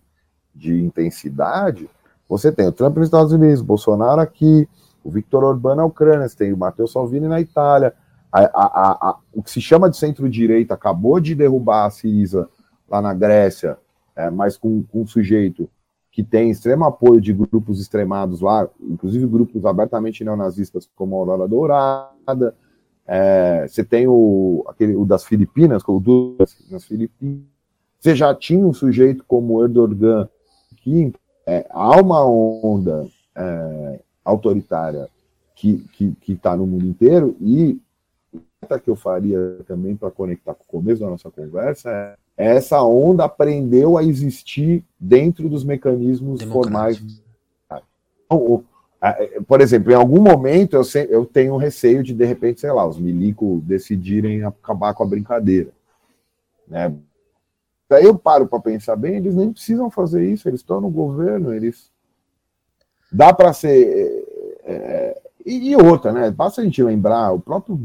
[0.53, 1.89] de intensidade,
[2.27, 4.67] você tem o Trump nos Estados Unidos, Bolsonaro aqui,
[5.05, 7.93] o Victor Orbán na Ucrânia, você tem o Matteo Salvini na Itália,
[8.31, 12.49] a, a, a, o que se chama de centro-direita acabou de derrubar a Siriza
[12.89, 13.77] lá na Grécia,
[14.15, 15.69] é, mas com, com um sujeito
[16.11, 21.47] que tem extremo apoio de grupos extremados lá, inclusive grupos abertamente neonazistas como a Aurora
[21.47, 22.55] Dourada.
[23.05, 26.35] É, você tem o, aquele, o das Filipinas, o do,
[26.71, 27.43] nas Filipinas.
[27.99, 30.27] Você já tinha um sujeito como Erdogan,
[30.77, 31.13] que
[31.45, 35.07] é, há uma onda é, autoritária
[35.55, 35.85] que
[36.27, 37.79] está no mundo inteiro, e
[38.69, 42.81] a que eu faria também para conectar com o começo da nossa conversa é essa
[42.81, 47.01] onda aprendeu a existir dentro dos mecanismos formais.
[48.25, 48.63] Então,
[49.01, 52.85] é, por exemplo, em algum momento eu, eu tenho receio de, de repente, sei lá,
[52.85, 55.69] os milico decidirem acabar com a brincadeira.
[56.67, 56.93] Né?
[57.87, 61.53] Daí eu paro para pensar bem, eles nem precisam fazer isso, eles estão no governo,
[61.53, 61.93] eles.
[63.11, 64.25] Dá para ser.
[64.63, 66.31] É, é e outra, né?
[66.31, 67.79] Basta a gente lembrar, o próprio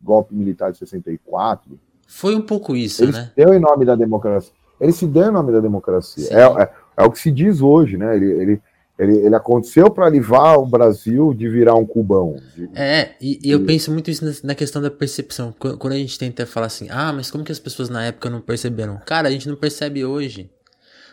[0.00, 1.78] golpe militar de 64
[2.10, 3.26] foi um pouco isso, ele né?
[3.26, 4.52] Se deu em nome da democracia.
[4.80, 6.26] Ele se deu em nome da democracia.
[6.28, 8.16] É, é, é, o que se diz hoje, né?
[8.16, 8.62] Ele, ele,
[8.98, 12.34] ele, ele aconteceu para livrar o Brasil de virar um cubão.
[12.56, 15.54] De, é, e, e, eu penso muito isso na, na, questão da percepção.
[15.56, 18.40] Quando a gente tenta falar assim, ah, mas como que as pessoas na época não
[18.40, 19.00] perceberam?
[19.06, 20.50] Cara, a gente não percebe hoje.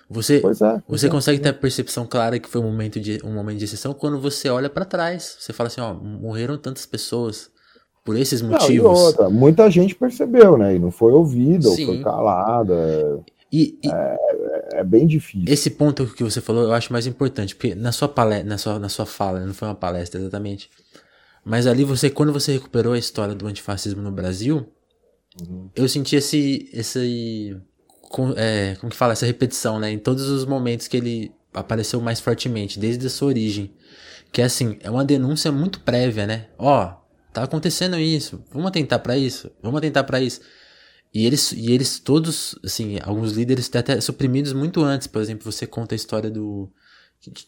[0.10, 1.10] Você, é, você é.
[1.10, 4.20] consegue ter a percepção clara que foi um momento de, um momento de exceção quando
[4.20, 5.36] você olha para trás.
[5.40, 7.52] Você fala assim, ó, morreram tantas pessoas
[8.06, 8.86] por esses motivos.
[8.86, 10.76] Não, outra, muita gente percebeu, né?
[10.76, 13.22] E não foi ouvida, ou foi calada.
[13.52, 15.46] E, e é, é, bem difícil.
[15.52, 18.80] Esse ponto que você falou eu acho mais importante, porque na sua palestra, na sua,
[18.80, 20.70] na sua fala, não foi uma palestra exatamente,
[21.44, 24.68] mas ali você, quando você recuperou a história do antifascismo no Brasil,
[25.42, 25.70] uhum.
[25.76, 27.58] eu senti esse, esse
[28.10, 29.92] com, é, como que fala, essa repetição, né?
[29.92, 33.72] Em todos os momentos que ele apareceu mais fortemente, desde a sua origem.
[34.32, 36.48] Que é assim, é uma denúncia muito prévia, né?
[36.58, 36.94] Ó,
[37.34, 40.42] tá acontecendo isso, vamos atentar para isso, vamos atentar para isso.
[41.14, 45.08] E eles, e eles todos, assim, alguns líderes até suprimidos muito antes.
[45.08, 46.70] Por exemplo, você conta a história do.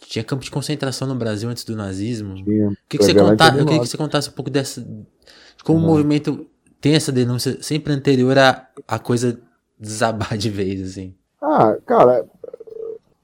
[0.07, 2.35] Tinha campo de concentração no Brasil antes do nazismo.
[2.35, 2.69] Tinha.
[2.87, 4.81] Que, que você contar, eu queria que você contasse um pouco dessa.
[4.81, 5.85] De como uhum.
[5.85, 6.49] o movimento
[6.81, 9.39] tem essa denúncia sempre anterior a, a coisa
[9.79, 11.15] desabar de vez, assim.
[11.41, 12.27] Ah, cara,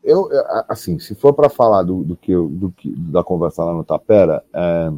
[0.03, 0.29] eu,
[0.69, 4.43] assim, se for para falar do, do, que, do que da conversa lá no Tapera,
[4.53, 4.91] é,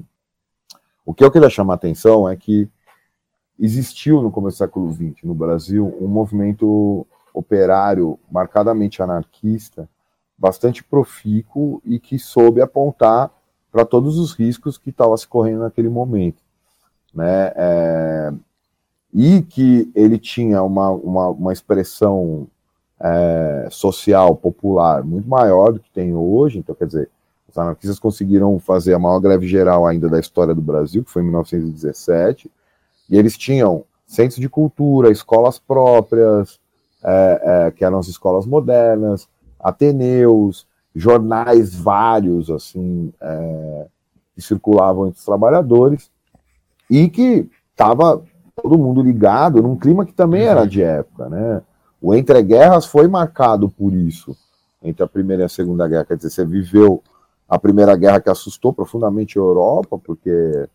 [1.06, 2.70] o que eu queria chamar a atenção é que
[3.58, 9.90] existiu no começo do século XX no Brasil um movimento operário marcadamente anarquista,
[10.38, 13.32] bastante profícuo e que soube apontar
[13.72, 16.44] para todos os riscos que estavam se correndo naquele momento.
[17.14, 17.52] Né?
[17.56, 18.34] É,
[19.14, 22.48] e que ele tinha uma, uma, uma expressão
[23.00, 26.60] é, social, popular, muito maior do que tem hoje.
[26.60, 27.10] Então, quer dizer,
[27.48, 31.22] os anarquistas conseguiram fazer a maior greve geral ainda da história do Brasil, que foi
[31.22, 32.52] em 1917,
[33.10, 36.60] e eles tinham centros de cultura, escolas próprias,
[37.04, 39.28] é, é, que eram as escolas modernas,
[39.60, 43.88] ateneus, jornais vários, assim, é,
[44.36, 46.12] que circulavam entre os trabalhadores,
[46.90, 48.24] e que estava
[48.62, 50.68] todo mundo ligado num clima que também era uhum.
[50.68, 51.62] de época, né?
[52.02, 54.36] O entre guerras foi marcado por isso,
[54.82, 57.02] entre a primeira e a segunda guerra, quer dizer, você viveu
[57.48, 60.68] a primeira guerra que assustou profundamente a Europa, porque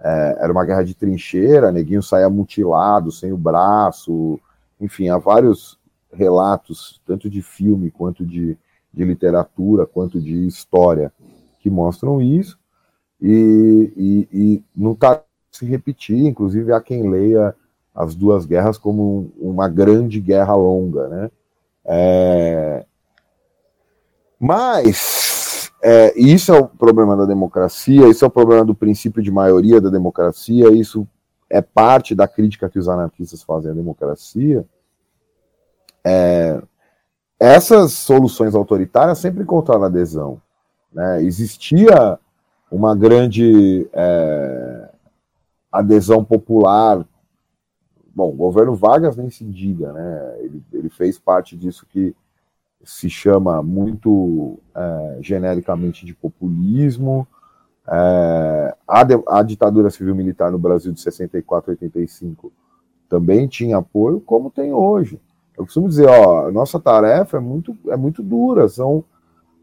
[0.00, 4.38] é, era uma guerra de trincheira, neguinho saía mutilado, sem o braço,
[4.80, 5.78] enfim, há vários
[6.12, 8.56] relatos, tanto de filme quanto de,
[8.92, 11.12] de literatura, quanto de história,
[11.60, 12.58] que mostram isso,
[13.20, 15.22] e, e, e não está
[15.54, 17.54] se repetir, inclusive há quem leia
[17.94, 21.30] as duas guerras como uma grande guerra longa, né?
[21.84, 22.84] É...
[24.38, 29.30] Mas é, isso é o problema da democracia, isso é o problema do princípio de
[29.30, 31.06] maioria da democracia, isso
[31.48, 34.66] é parte da crítica que os anarquistas fazem à democracia.
[36.04, 36.60] É,
[37.38, 40.42] essas soluções autoritárias sempre encontraram adesão.
[40.92, 41.22] Né?
[41.22, 42.18] Existia
[42.72, 44.83] uma grande é,
[45.74, 47.04] adesão popular.
[48.14, 50.36] Bom, o governo Vargas nem se diga, né?
[50.38, 52.14] Ele, ele fez parte disso que
[52.84, 57.26] se chama muito é, genericamente de populismo.
[57.88, 62.52] É, a, de, a, ditadura civil-militar no Brasil de 64 a 85
[63.08, 65.20] também tinha apoio, como tem hoje.
[65.56, 69.04] Eu costumo dizer, ó, nossa tarefa é muito, é muito dura, são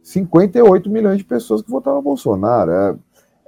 [0.03, 2.72] 58 milhões de pessoas que votaram Bolsonaro.
[2.72, 2.95] É,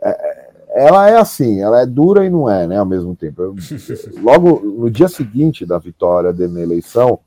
[0.02, 3.42] é, ela é assim, ela é dura e não é, né, ao mesmo tempo.
[3.42, 3.56] Eu,
[4.22, 7.20] logo no dia seguinte da vitória dele na eleição,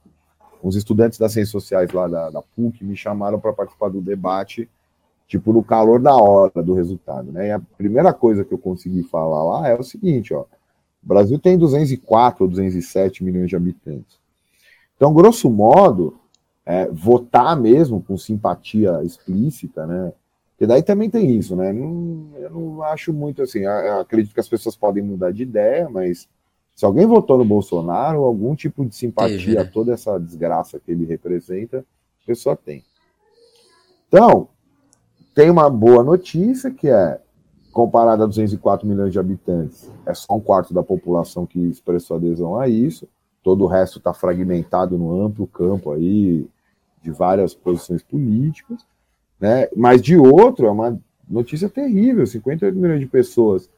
[0.62, 4.68] os estudantes das ciências sociais lá da, da PUC me chamaram para participar do debate,
[5.28, 7.48] tipo, no calor da hora do resultado, né?
[7.48, 10.46] E a primeira coisa que eu consegui falar lá é o seguinte, ó, o
[11.06, 14.18] Brasil tem 204 ou 207 milhões de habitantes.
[14.96, 16.18] Então, grosso modo,
[16.64, 20.12] é, votar mesmo com simpatia explícita, né?
[20.56, 21.70] Porque daí também tem isso, né?
[21.70, 23.60] Não, eu não acho muito assim.
[23.60, 26.26] Eu acredito que as pessoas podem mudar de ideia, mas
[26.74, 29.70] se alguém votou no Bolsonaro, algum tipo de simpatia a né?
[29.70, 31.84] toda essa desgraça que ele representa,
[32.22, 32.82] a pessoa tem.
[34.08, 34.48] Então,
[35.34, 37.20] tem uma boa notícia que é,
[37.70, 42.58] comparado a 204 milhões de habitantes, é só um quarto da população que expressou adesão
[42.58, 43.06] a isso.
[43.42, 46.48] Todo o resto está fragmentado no amplo campo aí
[47.02, 48.80] de várias posições políticas.
[49.40, 49.68] Né?
[49.76, 53.68] Mas de outro, é uma notícia terrível: 58 milhões de pessoas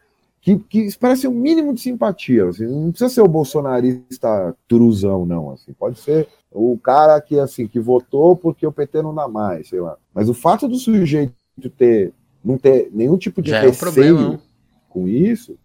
[0.40, 2.48] que, que expressam um mínimo de simpatia.
[2.48, 5.50] Assim, não precisa ser o bolsonarista truzão, não.
[5.50, 9.68] Assim, pode ser o cara que assim que votou porque o PT não dá mais,
[9.68, 9.96] sei lá.
[10.14, 11.34] Mas o fato do sujeito
[11.76, 12.12] ter
[12.44, 14.40] não ter nenhum tipo de Já receio é um problema,
[14.88, 15.58] com isso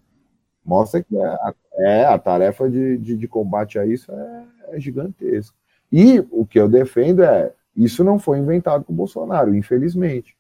[0.65, 4.79] mostra que é a, é, a tarefa de, de, de, combate a isso é, é
[4.79, 5.55] gigantesca.
[5.91, 10.35] E o que eu defendo é isso não foi inventado com Bolsonaro, infelizmente.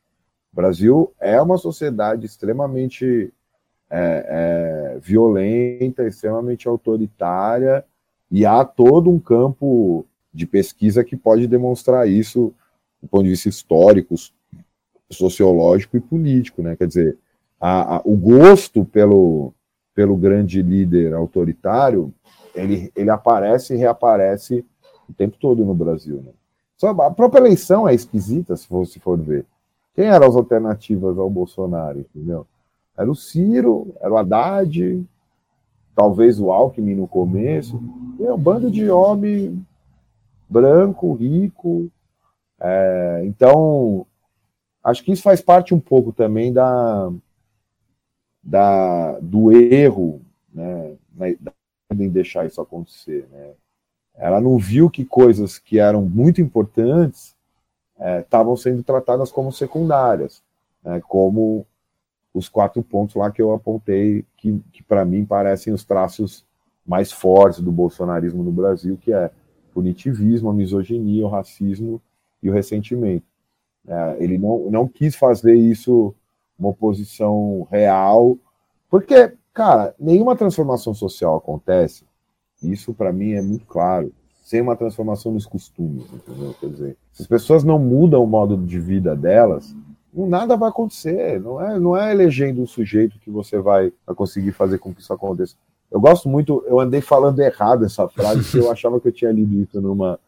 [0.51, 3.33] O Brasil é uma sociedade extremamente
[3.89, 7.83] é, é, violenta, extremamente autoritária,
[8.29, 12.53] e há todo um campo de pesquisa que pode demonstrar isso
[13.01, 14.15] do ponto de vista histórico,
[15.11, 16.75] sociológico e político, né?
[16.75, 17.17] Quer dizer,
[17.59, 19.53] a, a, o gosto pelo,
[19.93, 22.13] pelo grande líder autoritário,
[22.55, 24.65] ele, ele aparece e reaparece
[25.07, 26.31] o tempo todo no Brasil, né?
[26.87, 29.45] A própria eleição é esquisita, se se for ver.
[29.95, 32.47] Quem eram as alternativas ao Bolsonaro, entendeu?
[32.97, 35.05] Era o Ciro, era o Haddad,
[35.95, 37.79] talvez o Alckmin no começo.
[38.19, 39.65] É um bando de homem
[40.49, 41.89] branco, rico.
[42.59, 44.05] É, então,
[44.83, 47.11] acho que isso faz parte um pouco também da,
[48.41, 50.21] da do erro,
[50.53, 50.95] né,
[51.91, 53.53] em deixar isso acontecer, né?
[54.15, 57.35] Ela não viu que coisas que eram muito importantes
[58.19, 60.43] estavam é, sendo tratadas como secundárias,
[60.83, 61.65] né, como
[62.33, 66.45] os quatro pontos lá que eu apontei, que, que para mim parecem os traços
[66.85, 69.31] mais fortes do bolsonarismo no Brasil, que é
[69.73, 72.01] punitivismo, a misoginia, o racismo
[72.41, 73.25] e o ressentimento.
[73.87, 76.13] É, ele não, não quis fazer isso
[76.57, 78.37] uma oposição real,
[78.89, 82.05] porque, cara, nenhuma transformação social acontece,
[82.63, 84.11] isso para mim é muito claro,
[84.43, 86.55] sem uma transformação nos costumes, entendeu?
[86.59, 89.75] Quer dizer, se as pessoas não mudam o modo de vida delas,
[90.13, 91.39] nada vai acontecer.
[91.39, 95.13] Não é, não é elegendo um sujeito que você vai, conseguir fazer com que isso
[95.13, 95.55] aconteça.
[95.89, 99.31] Eu gosto muito, eu andei falando errado essa frase, porque eu achava que eu tinha
[99.31, 100.19] lido isso numa,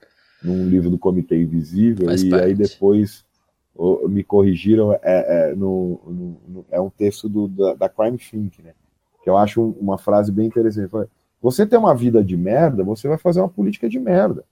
[0.44, 2.46] num livro do Comitê Invisível, Faz e parte.
[2.46, 3.26] aí depois
[4.08, 6.00] me corrigiram, é, é, no,
[6.48, 8.72] no, é um texto do, da, da, Crime Think, né?
[9.22, 10.90] Que eu acho uma frase bem interessante.
[11.46, 14.44] Você tem uma vida de merda, você vai fazer uma política de merda.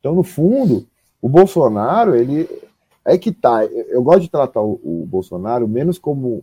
[0.00, 0.86] Então, no fundo,
[1.20, 2.48] o Bolsonaro, ele
[3.04, 3.66] é que tá.
[3.66, 6.42] Eu gosto de tratar o, o Bolsonaro menos como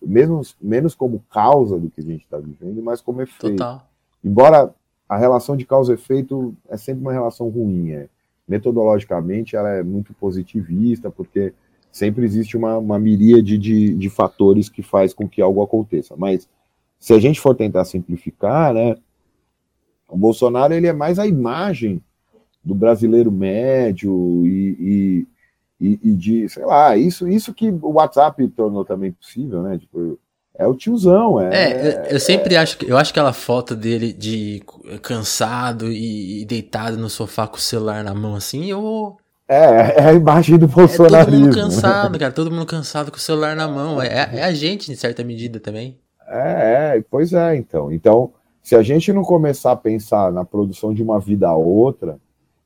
[0.00, 3.56] menos, menos como causa do que a gente está vivendo, mas como efeito.
[3.56, 3.84] Total.
[4.22, 4.72] Embora
[5.08, 7.90] a relação de causa e efeito é sempre uma relação ruim.
[7.90, 8.06] É.
[8.46, 11.52] Metodologicamente, ela é muito positivista, porque
[11.90, 16.14] sempre existe uma, uma miríade de, de fatores que faz com que algo aconteça.
[16.16, 16.48] Mas
[17.00, 18.94] se a gente for tentar simplificar, né,
[20.06, 22.00] o Bolsonaro ele é mais a imagem
[22.62, 25.26] do brasileiro médio e,
[25.80, 29.78] e, e, de, sei lá, isso, isso que o WhatsApp tornou também possível, né?
[29.78, 30.18] Tipo,
[30.54, 31.48] é o tiozão, é.
[31.54, 32.58] É, eu, sempre é...
[32.58, 34.62] acho que eu acho aquela foto dele de
[35.00, 39.16] cansado e, e, deitado no sofá com o celular na mão assim, eu
[39.48, 41.16] é, é a imagem do bolsonarismo.
[41.16, 44.00] É todo mundo cansado, cara, todo mundo cansado com o celular na mão.
[44.00, 45.98] É, é a gente, em certa medida, também.
[46.30, 47.92] É, é, pois é, então.
[47.92, 52.18] Então, se a gente não começar a pensar na produção de uma vida a outra,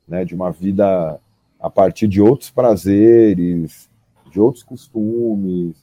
[0.07, 1.19] né, de uma vida
[1.59, 3.89] a partir de outros prazeres,
[4.31, 5.75] de outros costumes,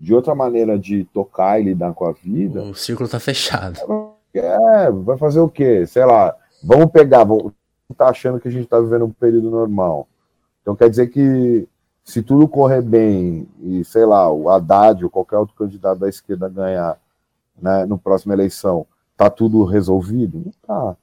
[0.00, 2.62] de outra maneira de tocar e lidar com a vida.
[2.62, 3.78] O círculo tá fechado.
[4.32, 5.86] É, vai fazer o quê?
[5.86, 7.52] Sei lá, vamos pegar, vamos,
[7.96, 10.08] tá achando que a gente tá vivendo um período normal.
[10.62, 11.68] Então quer dizer que
[12.02, 16.48] se tudo correr bem e, sei lá, o Haddad ou qualquer outro candidato da esquerda
[16.48, 16.98] ganhar
[17.60, 18.86] né, no próxima eleição,
[19.16, 20.42] tá tudo resolvido?
[20.44, 20.96] Não tá.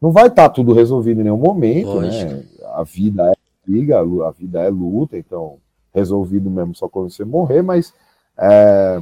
[0.00, 2.44] Não vai estar tá tudo resolvido em nenhum momento, né?
[2.74, 3.34] A vida é
[3.66, 5.58] briga, a vida é luta, então
[5.92, 7.92] resolvido mesmo só quando você morrer, mas
[8.36, 9.00] é,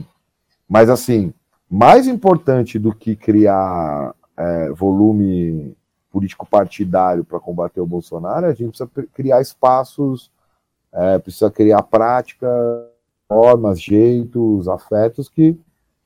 [0.69, 1.35] mas assim,
[1.69, 5.77] mais importante do que criar é, volume
[6.11, 10.31] político partidário para combater o Bolsonaro, a gente precisa criar espaços,
[10.93, 12.53] é, precisa criar práticas,
[13.29, 15.59] formas, jeitos, afetos que,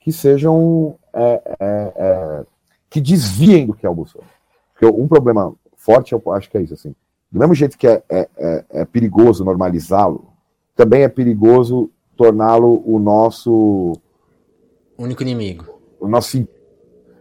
[0.08, 2.46] que sejam é, é, é,
[2.88, 4.30] que desviem do que é o Bolsonaro.
[4.72, 6.94] Porque um problema forte, eu acho que é isso, assim.
[7.30, 10.32] Do mesmo jeito que é, é, é, é perigoso normalizá-lo,
[10.74, 13.92] também é perigoso torná-lo o nosso.
[14.96, 15.78] Único inimigo.
[16.00, 16.48] O nosso.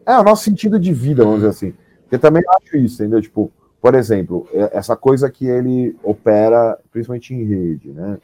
[0.06, 1.74] É, o nosso sentido de vida, vamos dizer assim.
[2.04, 3.22] Porque também acho isso, entendeu?
[3.22, 8.18] Tipo, por exemplo, é, essa coisa que ele opera, principalmente em rede, né?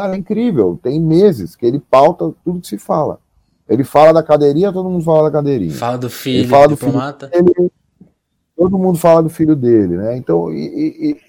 [0.00, 0.80] Cara, é incrível.
[0.82, 3.20] Tem meses que ele pauta tudo que se fala.
[3.68, 5.74] Ele fala da cadeirinha, todo mundo fala da cadeirinha.
[5.74, 7.28] Fala do filho, ele fala do diplomata.
[7.28, 7.72] Filho dele,
[8.56, 10.16] todo mundo fala do filho dele, né?
[10.16, 10.64] Então, e,
[11.12, 11.20] e,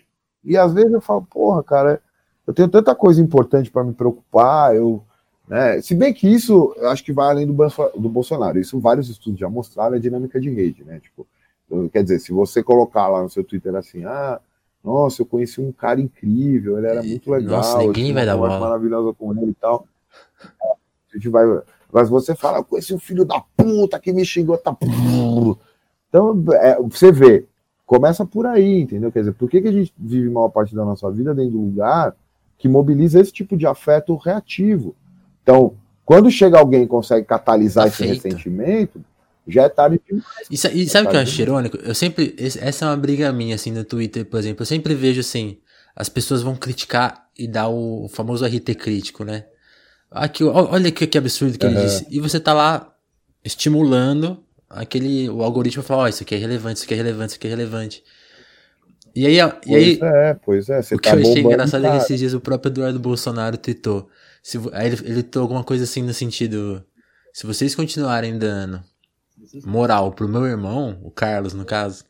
[0.52, 2.02] e, às vezes eu falo, porra, cara,
[2.48, 5.04] eu tenho tanta coisa importante para me preocupar, eu.
[5.50, 5.82] Né?
[5.82, 8.58] Se bem que isso, eu acho que vai além do, do Bolsonaro.
[8.58, 11.02] Isso vários estudos já mostraram a dinâmica de rede, né?
[11.02, 11.28] Tipo,
[11.92, 14.40] quer dizer, se você colocar lá no seu Twitter assim, ah,
[14.84, 17.58] nossa, eu conheci um cara incrível, ele era muito legal.
[17.58, 18.60] Nossa, ninguém vai dar bola.
[18.60, 19.86] maravilhosa com ele e tal.
[20.60, 21.46] A gente vai.
[21.92, 24.76] Mas você fala, eu conheci um filho da puta que me xingou, tá.
[26.10, 27.46] Então, é, você vê,
[27.86, 29.12] começa por aí, entendeu?
[29.12, 31.58] Quer dizer, por que, que a gente vive maior parte da nossa vida dentro de
[31.58, 32.16] um lugar
[32.58, 34.96] que mobiliza esse tipo de afeto reativo?
[35.44, 35.74] Então,
[36.06, 39.04] quando chega alguém e consegue catalisar esse ressentimento,
[39.48, 40.26] já é tarde demais.
[40.50, 41.78] E, e sabe o que eu acho irônico?
[41.78, 42.36] Eu sempre.
[42.38, 44.62] Essa é uma briga minha, assim, no Twitter, por exemplo.
[44.62, 45.60] Eu sempre vejo assim.
[45.96, 49.46] as pessoas vão criticar e dar o famoso RT crítico, né?
[50.10, 51.72] Aqui, olha que, que absurdo que uhum.
[51.72, 52.06] ele disse.
[52.10, 52.94] E você tá lá
[53.44, 55.30] estimulando aquele.
[55.30, 57.48] O algoritmo fala, ó, oh, isso aqui é relevante, isso aqui é relevante, isso aqui
[57.48, 58.04] é relevante.
[59.14, 59.36] E aí,
[59.66, 60.82] e aí pois é, pois é.
[60.82, 63.58] Você o que tá eu achei engraçado é que esses dias o próprio Eduardo Bolsonaro
[63.58, 64.08] tweetou.
[64.42, 66.84] Se, aí ele, ele tweetou alguma coisa assim no sentido.
[67.34, 68.84] Se vocês continuarem dando
[69.66, 72.06] moral pro meu irmão, o Carlos, no caso,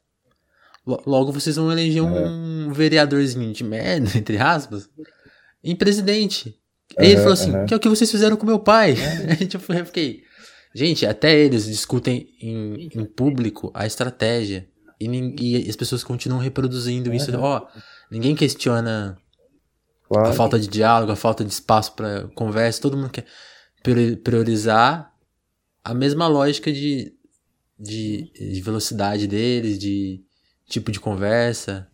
[0.85, 2.73] logo vocês vão eleger um é.
[2.73, 4.89] vereadorzinho de merda, entre aspas,
[5.63, 6.57] em presidente.
[6.97, 7.65] Aí uhum, ele falou assim, uhum.
[7.65, 8.95] que é o que vocês fizeram com meu pai.
[9.39, 9.47] Uhum.
[9.47, 10.23] tipo, eu fiquei.
[10.73, 14.67] Gente, até eles discutem em, em público a estratégia.
[14.99, 15.07] E,
[15.39, 17.31] e, as pessoas continuam reproduzindo isso.
[17.37, 17.79] Ó, oh,
[18.09, 19.17] ninguém questiona
[20.07, 20.29] claro.
[20.29, 22.81] a falta de diálogo, a falta de espaço para conversa.
[22.81, 23.25] Todo mundo quer
[24.23, 25.11] priorizar
[25.83, 27.13] a mesma lógica de,
[27.81, 30.21] de, de velocidade deles, de
[30.67, 31.87] tipo de conversa.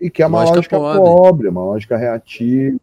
[0.00, 1.22] E que é uma lógica, lógica pobre.
[1.22, 2.78] pobre, uma lógica reativa.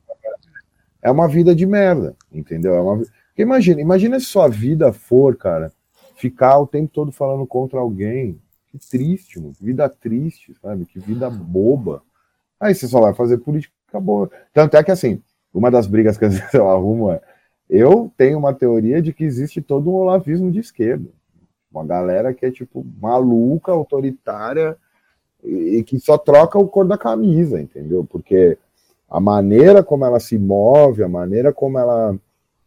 [1.01, 2.75] É uma vida de merda, entendeu?
[2.75, 2.97] É uma...
[2.97, 5.71] Porque imagina, imagina se sua vida for, cara,
[6.15, 8.39] ficar o tempo todo falando contra alguém.
[8.67, 9.53] Que triste, mano.
[9.53, 10.85] Que vida triste, sabe?
[10.85, 12.01] Que vida boba.
[12.59, 14.29] Aí você só vai fazer política boa.
[14.53, 15.21] Tanto é que, assim,
[15.53, 17.21] uma das brigas que eu arrumo é.
[17.69, 21.09] Eu tenho uma teoria de que existe todo um olavismo de esquerda.
[21.77, 24.77] Uma galera que é, tipo, maluca, autoritária,
[25.43, 28.03] e que só troca o cor da camisa, entendeu?
[28.03, 28.57] Porque
[29.09, 32.17] a maneira como ela se move, a maneira como ela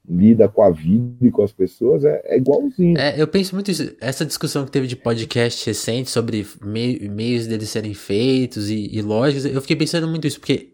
[0.08, 2.96] lida com a vida e com as pessoas é, é igualzinho.
[2.96, 3.94] É, eu penso muito isso.
[4.00, 9.02] Essa discussão que teve de podcast recente sobre meios meios deles serem feitos e, e
[9.02, 10.72] lógicas, eu fiquei pensando muito isso, porque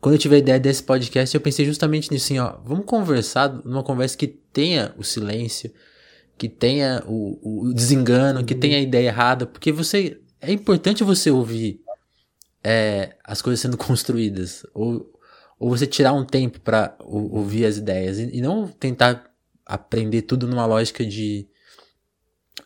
[0.00, 3.52] quando eu tive a ideia desse podcast, eu pensei justamente nisso, assim, ó, vamos conversar
[3.64, 5.70] numa conversa que tenha o silêncio,
[6.40, 11.30] que tenha o, o desengano, que tenha a ideia errada, porque você é importante você
[11.30, 11.82] ouvir
[12.64, 15.12] é, as coisas sendo construídas, ou,
[15.58, 19.30] ou você tirar um tempo para ouvir as ideias, e, e, não tentar
[19.66, 21.46] aprender tudo numa lógica de,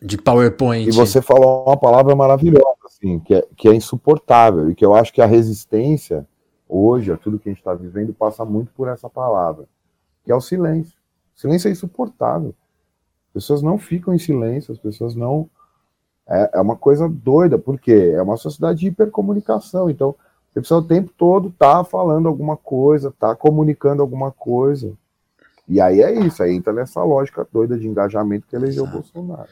[0.01, 0.89] de PowerPoint.
[0.89, 4.95] E você falou uma palavra maravilhosa, assim, que é, que é insuportável, e que eu
[4.95, 6.25] acho que a resistência,
[6.68, 9.64] hoje, a tudo que a gente está vivendo, passa muito por essa palavra,
[10.25, 10.97] que é o silêncio.
[11.35, 12.55] O silêncio é insuportável.
[13.35, 15.51] As pessoas não ficam em silêncio, as pessoas não
[16.28, 20.14] é, é uma coisa doida, porque é uma sociedade de hipercomunicação, então
[20.49, 24.93] você precisa o tempo todo estar tá falando alguma coisa, tá comunicando alguma coisa.
[25.68, 29.49] E aí é isso, aí entra nessa lógica doida de engajamento que elegeu o Bolsonaro.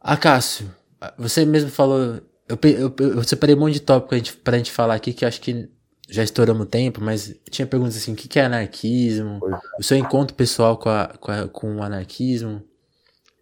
[0.00, 0.70] Ah, Cássio,
[1.16, 2.20] você mesmo falou.
[2.46, 5.24] Eu, eu, eu separei um monte de tópico pra gente, pra gente falar aqui que
[5.24, 5.70] acho que
[6.08, 9.40] já estouramos o tempo, mas tinha perguntas assim: o que é anarquismo?
[9.46, 9.80] É.
[9.80, 12.62] O seu encontro pessoal com, a, com, a, com o anarquismo?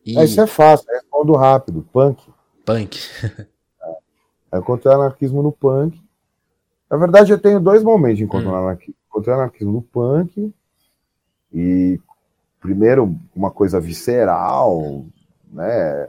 [0.07, 0.17] E...
[0.17, 2.23] É, isso é fácil, respondo rápido: punk.
[2.65, 2.99] Punk.
[3.83, 3.97] é,
[4.53, 6.01] eu encontrei anarquismo no punk.
[6.89, 8.65] Na verdade, eu tenho dois momentos de encontrar hum.
[8.65, 8.95] anarquismo.
[9.09, 10.55] Encontrei anarquismo no punk
[11.53, 11.99] e
[12.61, 15.07] primeiro uma coisa visceral,
[15.51, 16.09] né,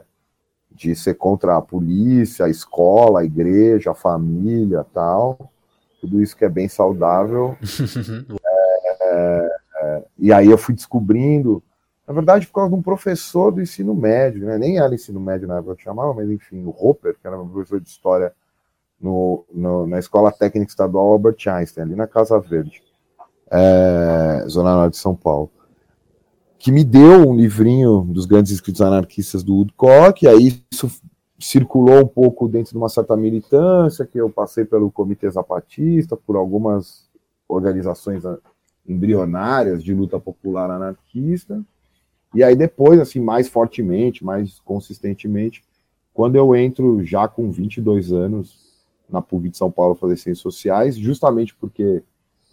[0.70, 5.50] de ser contra a polícia, a escola, a igreja, a família, tal.
[6.00, 7.56] Tudo isso que é bem saudável.
[8.44, 11.62] é, é, é, e aí eu fui descobrindo
[12.08, 14.56] na verdade, por causa de um professor do ensino médio, né?
[14.56, 17.44] nem era ensino médio na época que chamava, mas enfim, o Hopper, que era meu
[17.44, 18.32] professor de história
[18.98, 22.82] no, no, na Escola Técnica Estadual Albert Einstein, ali na Casa Verde,
[23.50, 25.50] é, Zona Norte de São Paulo,
[26.58, 30.90] que me deu um livrinho dos grandes escritos anarquistas do Woodcock, e aí isso
[31.38, 36.36] circulou um pouco dentro de uma certa militância, que eu passei pelo Comitê Zapatista, por
[36.36, 37.06] algumas
[37.46, 38.22] organizações
[38.88, 41.62] embrionárias de luta popular anarquista,
[42.34, 45.64] e aí depois, assim, mais fortemente, mais consistentemente,
[46.12, 48.68] quando eu entro já com 22 anos
[49.08, 52.02] na PUC de São Paulo fazer ciências sociais, justamente porque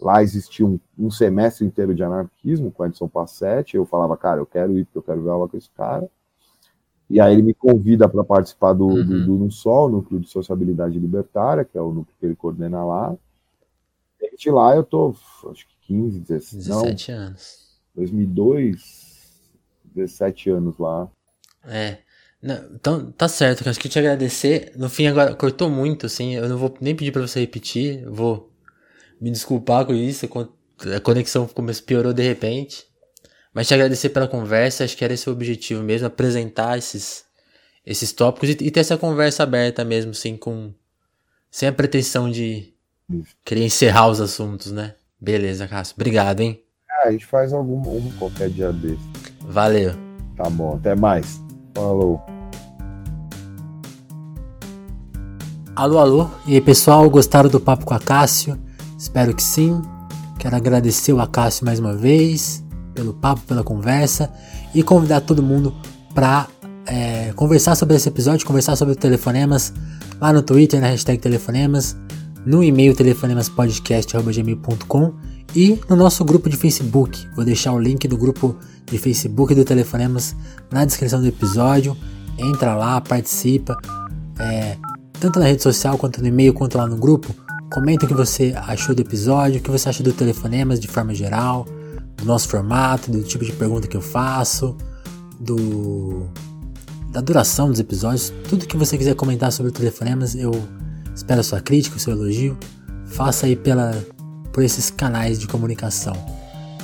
[0.00, 4.46] lá existia um, um semestre inteiro de anarquismo com Edson Passetti, eu falava, cara, eu
[4.46, 6.08] quero ir porque eu quero ver aula com esse cara.
[7.08, 9.04] E aí ele me convida para participar do, uhum.
[9.04, 13.16] do, do NUSOL, Núcleo de Sociabilidade Libertária, que é o núcleo que ele coordena lá.
[14.20, 15.14] E de lá eu tô,
[15.50, 17.66] acho que 15, 16, 17 não, anos.
[17.94, 19.05] 2002,
[19.96, 21.08] 17 anos lá.
[21.64, 21.98] É.
[22.42, 24.72] Não, então, tá certo, eu acho que te agradecer.
[24.76, 26.34] No fim, agora cortou muito, assim.
[26.34, 28.04] Eu não vou nem pedir para você repetir.
[28.08, 28.52] Vou
[29.20, 30.28] me desculpar com isso.
[30.94, 32.86] A conexão começou, piorou de repente.
[33.52, 34.84] Mas te agradecer pela conversa.
[34.84, 37.24] Acho que era esse o objetivo mesmo, apresentar esses,
[37.84, 40.72] esses tópicos e, e ter essa conversa aberta mesmo, assim, com.
[41.50, 42.74] Sem a pretensão de
[43.44, 44.94] querer encerrar os assuntos, né?
[45.18, 45.94] Beleza, Cássio.
[45.96, 46.62] Obrigado, hein?
[46.90, 49.25] Ah, a gente faz algum um qualquer dia desse.
[49.46, 49.94] Valeu.
[50.36, 51.40] Tá bom, até mais.
[51.74, 52.20] Falou.
[55.74, 56.28] Alô, alô.
[56.46, 58.58] E aí, pessoal, gostaram do papo com a Cássio?
[58.98, 59.80] Espero que sim.
[60.38, 64.30] Quero agradecer o Acácio mais uma vez pelo papo, pela conversa
[64.74, 65.74] e convidar todo mundo
[66.14, 66.46] para
[66.86, 69.72] é, conversar sobre esse episódio, conversar sobre telefonemas
[70.20, 71.96] lá no Twitter, na hashtag telefonemas,
[72.46, 75.12] no e-mail telefonemaspodcast.gmail.com
[75.54, 77.28] e no nosso grupo de Facebook.
[77.34, 78.54] Vou deixar o link do grupo
[78.86, 80.36] de Facebook do Telefonemas
[80.70, 81.96] na descrição do episódio.
[82.38, 83.76] Entra lá, participa,
[84.38, 84.76] é,
[85.18, 87.34] tanto na rede social quanto no e-mail quanto lá no grupo.
[87.72, 91.12] Comenta o que você achou do episódio, o que você achou do Telefonemas de forma
[91.12, 91.66] geral,
[92.16, 94.76] do nosso formato, do tipo de pergunta que eu faço,
[95.40, 96.28] do
[97.10, 100.52] da duração dos episódios, tudo que você quiser comentar sobre o Telefonemas, eu
[101.16, 102.56] espero sua crítica, o seu elogio.
[103.06, 104.04] Faça aí pela,
[104.52, 106.14] por esses canais de comunicação.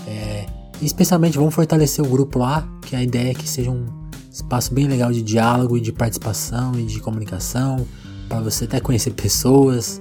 [0.08, 0.46] É,
[0.80, 3.86] especialmente vamos fortalecer o grupo lá, que a ideia é que seja um
[4.30, 7.86] espaço bem legal de diálogo e de participação e de comunicação,
[8.28, 10.00] para você até conhecer pessoas,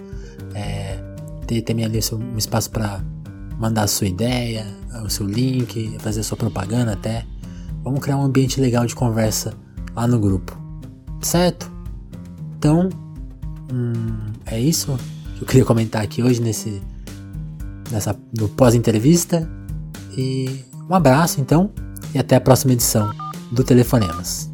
[0.55, 0.97] é,
[1.45, 3.03] ter também ali um espaço para
[3.59, 4.65] mandar a sua ideia,
[5.03, 7.25] o seu link, fazer a sua propaganda até.
[7.83, 9.53] Vamos criar um ambiente legal de conversa
[9.95, 10.57] lá no grupo,
[11.21, 11.69] certo?
[12.57, 12.89] Então,
[13.71, 14.97] hum, é isso
[15.37, 16.81] que eu queria comentar aqui hoje nesse
[17.89, 19.49] nessa no pós-entrevista
[20.17, 21.71] e um abraço então
[22.13, 23.11] e até a próxima edição
[23.51, 24.50] do Telefonemas.